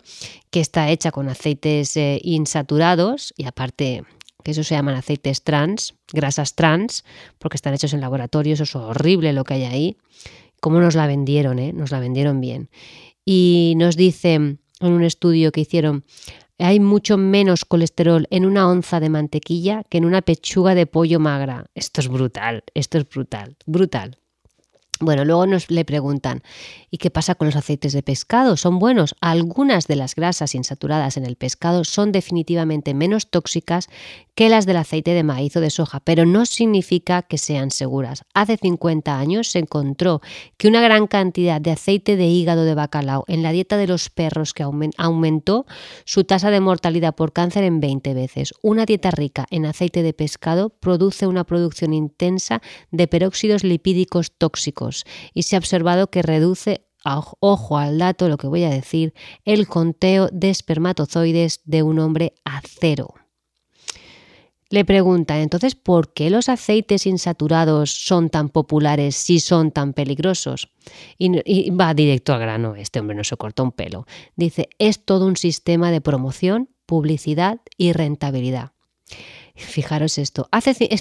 que 0.50 0.60
está 0.60 0.90
hecha 0.90 1.10
con 1.10 1.28
aceites 1.28 1.96
eh, 1.96 2.20
insaturados 2.22 3.34
y 3.36 3.44
aparte 3.44 4.04
que 4.42 4.52
eso 4.52 4.64
se 4.64 4.74
llaman 4.74 4.94
aceites 4.94 5.42
trans, 5.42 5.94
grasas 6.12 6.54
trans, 6.54 7.04
porque 7.38 7.56
están 7.56 7.74
hechos 7.74 7.92
en 7.92 8.00
laboratorio, 8.00 8.54
eso 8.54 8.64
es 8.64 8.74
horrible 8.74 9.32
lo 9.32 9.44
que 9.44 9.54
hay 9.54 9.64
ahí. 9.64 9.96
¿Cómo 10.60 10.80
nos 10.80 10.94
la 10.94 11.06
vendieron? 11.06 11.58
Eh? 11.58 11.72
Nos 11.72 11.90
la 11.90 12.00
vendieron 12.00 12.40
bien. 12.40 12.68
Y 13.24 13.74
nos 13.76 13.96
dicen 13.96 14.60
en 14.80 14.92
un 14.92 15.04
estudio 15.04 15.52
que 15.52 15.62
hicieron, 15.62 16.04
hay 16.58 16.80
mucho 16.80 17.16
menos 17.16 17.64
colesterol 17.64 18.26
en 18.30 18.44
una 18.44 18.68
onza 18.68 19.00
de 19.00 19.08
mantequilla 19.08 19.84
que 19.88 19.98
en 19.98 20.04
una 20.04 20.22
pechuga 20.22 20.74
de 20.74 20.86
pollo 20.86 21.18
magra. 21.18 21.66
Esto 21.74 22.00
es 22.00 22.08
brutal, 22.08 22.64
esto 22.74 22.98
es 22.98 23.08
brutal, 23.08 23.56
brutal. 23.66 24.18
Bueno, 25.02 25.24
luego 25.24 25.46
nos 25.46 25.70
le 25.70 25.86
preguntan, 25.86 26.42
¿y 26.90 26.98
qué 26.98 27.10
pasa 27.10 27.34
con 27.34 27.46
los 27.46 27.56
aceites 27.56 27.94
de 27.94 28.02
pescado? 28.02 28.58
¿Son 28.58 28.78
buenos? 28.78 29.14
Algunas 29.22 29.86
de 29.86 29.96
las 29.96 30.14
grasas 30.14 30.54
insaturadas 30.54 31.16
en 31.16 31.24
el 31.24 31.36
pescado 31.36 31.84
son 31.84 32.12
definitivamente 32.12 32.92
menos 32.92 33.30
tóxicas 33.30 33.88
que 34.34 34.50
las 34.50 34.66
del 34.66 34.76
aceite 34.76 35.12
de 35.12 35.22
maíz 35.22 35.56
o 35.56 35.62
de 35.62 35.70
soja, 35.70 36.00
pero 36.00 36.26
no 36.26 36.44
significa 36.44 37.22
que 37.22 37.38
sean 37.38 37.70
seguras. 37.70 38.24
Hace 38.34 38.58
50 38.58 39.18
años 39.18 39.48
se 39.48 39.60
encontró 39.60 40.20
que 40.58 40.68
una 40.68 40.82
gran 40.82 41.06
cantidad 41.06 41.62
de 41.62 41.70
aceite 41.70 42.16
de 42.16 42.26
hígado 42.26 42.64
de 42.64 42.74
bacalao 42.74 43.24
en 43.26 43.42
la 43.42 43.52
dieta 43.52 43.78
de 43.78 43.86
los 43.86 44.10
perros 44.10 44.52
que 44.52 44.62
aumentó 44.62 45.64
su 46.04 46.24
tasa 46.24 46.50
de 46.50 46.60
mortalidad 46.60 47.14
por 47.14 47.32
cáncer 47.32 47.64
en 47.64 47.80
20 47.80 48.12
veces. 48.12 48.52
Una 48.60 48.84
dieta 48.84 49.10
rica 49.10 49.46
en 49.50 49.64
aceite 49.64 50.02
de 50.02 50.12
pescado 50.12 50.68
produce 50.68 51.26
una 51.26 51.44
producción 51.44 51.94
intensa 51.94 52.60
de 52.90 53.08
peróxidos 53.08 53.64
lipídicos 53.64 54.32
tóxicos 54.32 54.89
y 55.34 55.42
se 55.42 55.56
ha 55.56 55.58
observado 55.58 56.10
que 56.10 56.22
reduce 56.22 56.86
ojo 57.40 57.78
al 57.78 57.98
dato, 57.98 58.28
lo 58.28 58.36
que 58.36 58.46
voy 58.46 58.64
a 58.64 58.70
decir, 58.70 59.14
el 59.44 59.66
conteo 59.66 60.28
de 60.32 60.50
espermatozoides 60.50 61.60
de 61.64 61.82
un 61.82 61.98
hombre 61.98 62.34
a 62.44 62.60
cero. 62.64 63.14
Le 64.72 64.84
pregunta 64.84 65.40
entonces, 65.40 65.74
¿por 65.74 66.12
qué 66.12 66.30
los 66.30 66.48
aceites 66.48 67.04
insaturados 67.04 67.90
son 67.90 68.30
tan 68.30 68.48
populares 68.48 69.16
si 69.16 69.40
son 69.40 69.72
tan 69.72 69.94
peligrosos? 69.94 70.68
Y, 71.18 71.70
va 71.70 71.92
directo 71.92 72.32
al 72.32 72.40
grano, 72.40 72.76
este 72.76 73.00
hombre 73.00 73.16
no 73.16 73.24
se 73.24 73.36
cortó 73.36 73.64
un 73.64 73.72
pelo. 73.72 74.06
Dice, 74.36 74.68
es 74.78 75.04
todo 75.04 75.26
un 75.26 75.36
sistema 75.36 75.90
de 75.90 76.00
promoción, 76.00 76.68
publicidad 76.86 77.60
y 77.76 77.92
rentabilidad. 77.92 78.70
Fijaros 79.60 80.18
esto, 80.18 80.48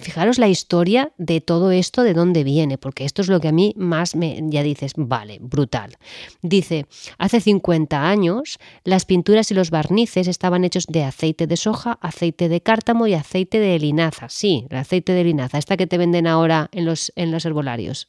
fijaros 0.01 0.37
la 0.37 0.47
historia 0.47 1.11
de 1.17 1.41
todo 1.41 1.71
esto, 1.71 2.03
de 2.03 2.13
dónde 2.13 2.43
viene, 2.43 2.77
porque 2.77 3.05
esto 3.05 3.21
es 3.21 3.27
lo 3.27 3.39
que 3.39 3.47
a 3.47 3.51
mí 3.51 3.73
más 3.77 4.15
me, 4.15 4.39
ya 4.43 4.63
dices, 4.63 4.93
vale, 4.95 5.37
brutal. 5.41 5.97
Dice, 6.41 6.85
hace 7.17 7.41
50 7.41 8.07
años 8.07 8.59
las 8.83 9.05
pinturas 9.05 9.49
y 9.51 9.53
los 9.53 9.69
barnices 9.69 10.27
estaban 10.27 10.63
hechos 10.63 10.85
de 10.87 11.03
aceite 11.03 11.47
de 11.47 11.57
soja, 11.57 11.97
aceite 12.01 12.49
de 12.49 12.61
cártamo 12.61 13.07
y 13.07 13.13
aceite 13.13 13.59
de 13.59 13.79
linaza. 13.79 14.29
Sí, 14.29 14.65
el 14.69 14.77
aceite 14.77 15.13
de 15.13 15.23
linaza, 15.23 15.57
esta 15.57 15.77
que 15.77 15.87
te 15.87 15.97
venden 15.97 16.27
ahora 16.27 16.69
en 16.71 16.85
los, 16.85 17.11
en 17.15 17.31
los 17.31 17.45
herbolarios. 17.45 18.07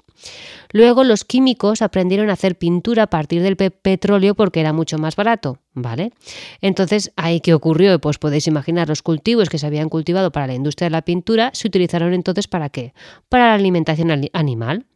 Luego 0.73 1.05
los 1.05 1.25
químicos 1.25 1.83
aprendieron 1.83 2.31
a 2.31 2.35
hacer 2.35 2.59
pintura 2.59 3.05
a 3.05 3.11
partir 3.11 3.43
del 3.43 3.57
petróleo 3.57 4.35
porque 4.35 4.61
era 4.61 4.73
mucho 4.73 4.99
más 4.99 5.17
barato, 5.17 5.59
¿vale? 5.75 6.13
Entonces, 6.61 7.13
¿ahí 7.17 7.41
qué 7.41 7.55
ocurrió? 7.55 7.99
Pues 8.01 8.19
podéis 8.19 8.47
imaginar 8.47 8.89
los 8.89 9.03
cultivos 9.03 9.49
que 9.49 9.59
se 9.59 9.67
habían 9.67 9.89
cultivado 9.89 10.33
para 10.33 10.47
la 10.47 10.55
industria 10.55 10.87
de 10.87 10.91
la 10.91 11.03
pintura 11.03 11.51
se 11.55 11.69
utilizaron 11.69 12.13
entonces 12.13 12.49
para 12.49 12.69
qué? 12.69 12.93
Para 13.29 13.49
la 13.49 13.55
alimentación 13.55 14.11
animal. 14.33 14.87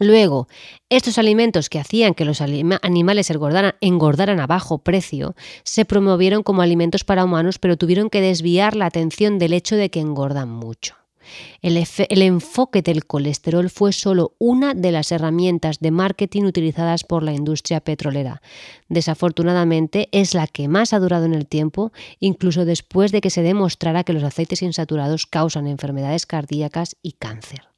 Luego, 0.00 0.46
estos 0.90 1.18
alimentos 1.18 1.68
que 1.68 1.80
hacían 1.80 2.14
que 2.14 2.24
los 2.24 2.40
animales 2.40 3.30
engordaran, 3.30 4.40
a 4.40 4.46
bajo 4.46 4.78
precio 4.78 5.34
se 5.64 5.84
promovieron 5.84 6.44
como 6.44 6.62
alimentos 6.62 7.02
para 7.02 7.24
humanos, 7.24 7.58
pero 7.58 7.76
tuvieron 7.76 8.08
que 8.08 8.20
desviar 8.20 8.76
la 8.76 8.86
atención 8.86 9.40
del 9.40 9.54
hecho 9.54 9.74
de 9.74 9.90
que 9.90 9.98
engordan 9.98 10.50
mucho. 10.50 10.94
El, 11.62 12.22
enfoque 12.22 12.82
del 12.82 13.06
colesterol 13.06 13.70
fue 13.70 13.92
solo 13.92 14.34
una 14.38 14.74
de 14.74 14.92
las 14.92 15.12
herramientas 15.12 15.80
de 15.80 15.90
marketing 15.90 16.44
utilizadas 16.44 17.04
por 17.04 17.22
la 17.22 17.32
industria 17.32 17.80
petrolera. 17.80 18.42
Desafortunadamente 18.88 20.08
es 20.12 20.34
la 20.34 20.46
que 20.46 20.68
más 20.68 20.92
ha 20.92 20.98
durado 20.98 21.24
en 21.24 21.34
el 21.34 21.46
tiempo, 21.46 21.92
incluso 22.20 22.64
después 22.64 23.12
de 23.12 23.20
que 23.20 23.30
se 23.30 23.42
demostrara 23.42 24.04
que 24.04 24.12
los 24.12 24.22
aceites 24.22 24.62
insaturados 24.62 25.26
causan 25.26 25.66
enfermedades 25.66 26.26
cardíacas 26.26 26.96
y 27.02 27.12
cáncer. 27.12 27.68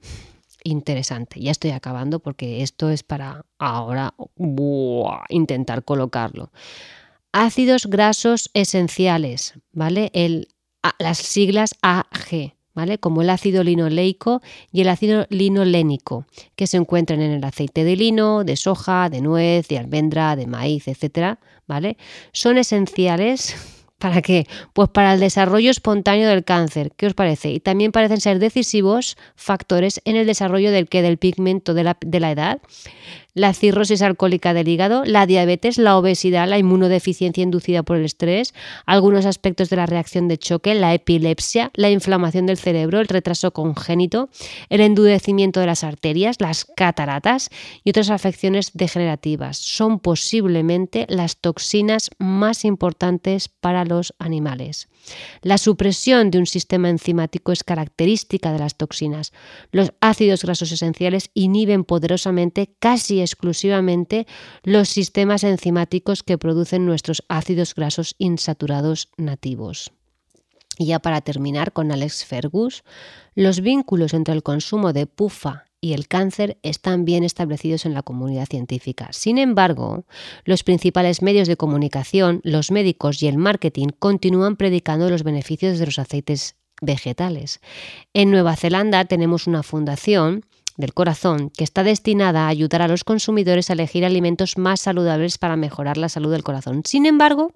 interesante. 0.64 1.40
Ya 1.40 1.50
estoy 1.50 1.70
acabando 1.70 2.20
porque 2.20 2.62
esto 2.62 2.90
es 2.90 3.02
para 3.02 3.44
ahora 3.58 4.14
intentar 5.28 5.84
colocarlo. 5.84 6.50
Ácidos 7.32 7.86
grasos 7.86 8.50
esenciales, 8.52 9.54
¿vale? 9.72 10.10
El, 10.12 10.48
las 10.98 11.18
siglas 11.18 11.74
AG. 11.80 12.54
¿Vale? 12.74 12.96
como 12.96 13.20
el 13.20 13.28
ácido 13.28 13.62
linoleico 13.62 14.40
y 14.72 14.80
el 14.80 14.88
ácido 14.88 15.26
linolénico, 15.28 16.24
que 16.56 16.66
se 16.66 16.78
encuentran 16.78 17.20
en 17.20 17.32
el 17.32 17.44
aceite 17.44 17.84
de 17.84 17.96
lino, 17.96 18.44
de 18.44 18.56
soja, 18.56 19.10
de 19.10 19.20
nuez, 19.20 19.68
de 19.68 19.76
almendra, 19.76 20.36
de 20.36 20.46
maíz, 20.46 20.88
etc. 20.88 21.36
¿vale? 21.66 21.98
Son 22.32 22.56
esenciales 22.56 23.54
¿Para 24.02 24.20
qué? 24.20 24.48
Pues 24.72 24.88
para 24.88 25.14
el 25.14 25.20
desarrollo 25.20 25.70
espontáneo 25.70 26.28
del 26.28 26.42
cáncer. 26.42 26.90
¿Qué 26.96 27.06
os 27.06 27.14
parece? 27.14 27.52
Y 27.52 27.60
también 27.60 27.92
parecen 27.92 28.20
ser 28.20 28.40
decisivos 28.40 29.16
factores 29.36 30.00
en 30.04 30.16
el 30.16 30.26
desarrollo 30.26 30.72
del 30.72 30.88
que 30.88 31.02
del 31.02 31.18
pigmento 31.18 31.72
de 31.72 31.84
la, 31.84 31.96
de 32.00 32.18
la 32.18 32.32
edad 32.32 32.60
la 33.34 33.54
cirrosis 33.54 34.02
alcohólica 34.02 34.52
del 34.52 34.68
hígado, 34.68 35.04
la 35.04 35.26
diabetes, 35.26 35.78
la 35.78 35.96
obesidad, 35.96 36.48
la 36.48 36.58
inmunodeficiencia 36.58 37.42
inducida 37.42 37.82
por 37.82 37.96
el 37.96 38.04
estrés, 38.04 38.52
algunos 38.84 39.24
aspectos 39.24 39.70
de 39.70 39.76
la 39.76 39.86
reacción 39.86 40.28
de 40.28 40.38
choque, 40.38 40.74
la 40.74 40.92
epilepsia, 40.92 41.70
la 41.74 41.90
inflamación 41.90 42.46
del 42.46 42.58
cerebro, 42.58 43.00
el 43.00 43.08
retraso 43.08 43.52
congénito, 43.52 44.28
el 44.68 44.80
endudecimiento 44.80 45.60
de 45.60 45.66
las 45.66 45.84
arterias, 45.84 46.36
las 46.40 46.64
cataratas 46.64 47.48
y 47.84 47.90
otras 47.90 48.10
afecciones 48.10 48.72
degenerativas. 48.74 49.56
Son 49.56 49.98
posiblemente 49.98 51.06
las 51.08 51.38
toxinas 51.38 52.10
más 52.18 52.64
importantes 52.64 53.48
para 53.48 53.84
los 53.84 54.14
animales. 54.18 54.88
La 55.40 55.58
supresión 55.58 56.30
de 56.30 56.38
un 56.38 56.46
sistema 56.46 56.88
enzimático 56.88 57.50
es 57.50 57.64
característica 57.64 58.52
de 58.52 58.58
las 58.58 58.76
toxinas. 58.76 59.32
Los 59.72 59.92
ácidos 60.00 60.42
grasos 60.42 60.70
esenciales 60.70 61.30
inhiben 61.34 61.84
poderosamente 61.84 62.74
casi 62.78 63.21
exclusivamente 63.22 64.26
los 64.62 64.88
sistemas 64.88 65.44
enzimáticos 65.44 66.22
que 66.22 66.38
producen 66.38 66.86
nuestros 66.86 67.24
ácidos 67.28 67.74
grasos 67.74 68.14
insaturados 68.18 69.08
nativos. 69.16 69.92
Y 70.78 70.86
ya 70.86 70.98
para 70.98 71.20
terminar 71.20 71.72
con 71.72 71.92
Alex 71.92 72.24
Fergus, 72.24 72.82
los 73.34 73.60
vínculos 73.60 74.14
entre 74.14 74.34
el 74.34 74.42
consumo 74.42 74.92
de 74.92 75.06
pufa 75.06 75.66
y 75.80 75.94
el 75.94 76.06
cáncer 76.06 76.58
están 76.62 77.04
bien 77.04 77.24
establecidos 77.24 77.84
en 77.84 77.92
la 77.92 78.02
comunidad 78.02 78.46
científica. 78.46 79.08
Sin 79.10 79.36
embargo, 79.36 80.04
los 80.44 80.62
principales 80.62 81.22
medios 81.22 81.48
de 81.48 81.56
comunicación, 81.56 82.40
los 82.44 82.70
médicos 82.70 83.22
y 83.22 83.26
el 83.26 83.36
marketing 83.36 83.88
continúan 83.98 84.56
predicando 84.56 85.10
los 85.10 85.24
beneficios 85.24 85.78
de 85.78 85.86
los 85.86 85.98
aceites 85.98 86.54
vegetales. 86.80 87.60
En 88.14 88.30
Nueva 88.30 88.56
Zelanda 88.56 89.04
tenemos 89.04 89.46
una 89.46 89.62
fundación 89.62 90.46
del 90.76 90.94
corazón 90.94 91.50
que 91.50 91.64
está 91.64 91.82
destinada 91.82 92.46
a 92.46 92.48
ayudar 92.48 92.82
a 92.82 92.88
los 92.88 93.04
consumidores 93.04 93.70
a 93.70 93.74
elegir 93.74 94.04
alimentos 94.04 94.58
más 94.58 94.80
saludables 94.80 95.38
para 95.38 95.56
mejorar 95.56 95.96
la 95.96 96.08
salud 96.08 96.32
del 96.32 96.42
corazón. 96.42 96.82
Sin 96.84 97.06
embargo, 97.06 97.52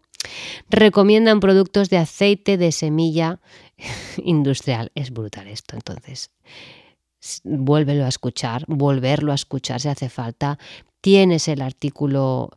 recomiendan 0.68 1.40
productos 1.40 1.90
de 1.90 1.98
aceite 1.98 2.56
de 2.56 2.72
semilla 2.72 3.40
industrial. 4.18 4.92
Es 4.94 5.10
brutal 5.10 5.48
esto, 5.48 5.76
entonces. 5.76 6.30
Vuélvelo 7.44 8.04
a 8.04 8.08
escuchar, 8.08 8.64
volverlo 8.68 9.32
a 9.32 9.36
escuchar 9.36 9.80
si 9.80 9.88
hace 9.88 10.08
falta. 10.08 10.58
Tienes 11.00 11.48
el 11.48 11.62
artículo, 11.62 12.50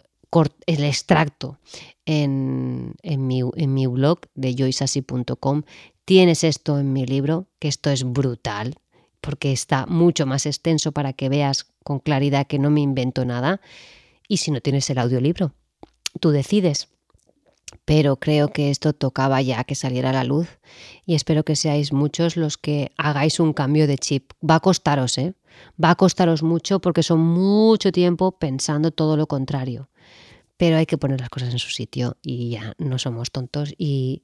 el 0.65 0.83
extracto 0.83 1.57
en, 2.05 2.95
mi, 3.03 3.41
en 3.55 3.73
mi 3.73 3.87
blog 3.87 4.19
de 4.35 4.55
joysasi.com. 4.55 5.63
Tienes 6.05 6.43
esto 6.43 6.79
en 6.79 6.93
mi 6.93 7.05
libro, 7.05 7.47
que 7.59 7.67
esto 7.67 7.89
es 7.89 8.03
brutal 8.03 8.75
porque 9.21 9.51
está 9.51 9.85
mucho 9.85 10.25
más 10.25 10.45
extenso 10.45 10.91
para 10.91 11.13
que 11.13 11.29
veas 11.29 11.67
con 11.83 11.99
claridad 11.99 12.47
que 12.47 12.59
no 12.59 12.69
me 12.69 12.81
invento 12.81 13.25
nada. 13.25 13.61
Y 14.27 14.37
si 14.37 14.51
no 14.51 14.61
tienes 14.61 14.89
el 14.89 14.97
audiolibro, 14.97 15.53
tú 16.19 16.31
decides. 16.31 16.89
Pero 17.85 18.15
creo 18.15 18.47
que 18.47 18.71
esto 18.71 18.93
tocaba 18.93 19.41
ya 19.41 19.63
que 19.63 19.75
saliera 19.75 20.09
a 20.09 20.13
la 20.13 20.23
luz 20.23 20.59
y 21.05 21.13
espero 21.15 21.43
que 21.43 21.55
seáis 21.55 21.93
muchos 21.93 22.35
los 22.35 22.57
que 22.57 22.91
hagáis 22.97 23.39
un 23.39 23.53
cambio 23.53 23.85
de 23.85 23.97
chip. 23.97 24.31
Va 24.47 24.55
a 24.55 24.59
costaros, 24.59 25.17
¿eh? 25.17 25.33
Va 25.83 25.91
a 25.91 25.95
costaros 25.95 26.41
mucho 26.41 26.79
porque 26.79 27.03
son 27.03 27.19
mucho 27.19 27.91
tiempo 27.91 28.31
pensando 28.31 28.91
todo 28.91 29.17
lo 29.17 29.27
contrario. 29.27 29.89
Pero 30.57 30.77
hay 30.77 30.85
que 30.85 30.97
poner 30.97 31.19
las 31.19 31.29
cosas 31.29 31.51
en 31.51 31.59
su 31.59 31.69
sitio 31.69 32.17
y 32.21 32.51
ya 32.51 32.73
no 32.79 32.97
somos 32.97 33.31
tontos 33.31 33.73
y 33.77 34.23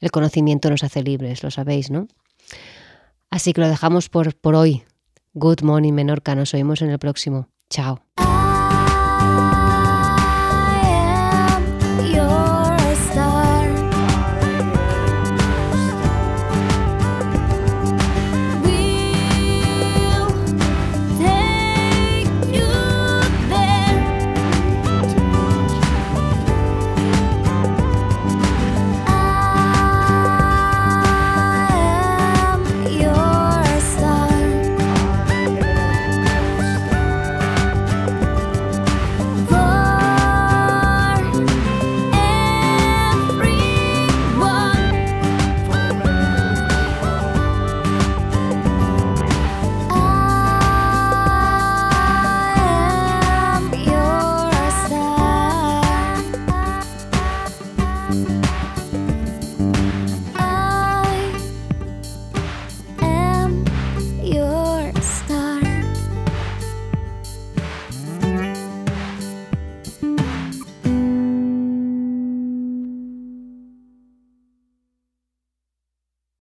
el 0.00 0.10
conocimiento 0.10 0.70
nos 0.70 0.84
hace 0.84 1.02
libres, 1.02 1.42
lo 1.42 1.50
sabéis, 1.50 1.90
¿no? 1.90 2.08
Así 3.34 3.52
que 3.52 3.60
lo 3.60 3.68
dejamos 3.68 4.08
por, 4.08 4.32
por 4.36 4.54
hoy. 4.54 4.84
Good 5.32 5.62
morning, 5.62 5.92
Menorca. 5.92 6.36
Nos 6.36 6.54
oímos 6.54 6.82
en 6.82 6.90
el 6.90 7.00
próximo. 7.00 7.48
Chao. 7.68 8.00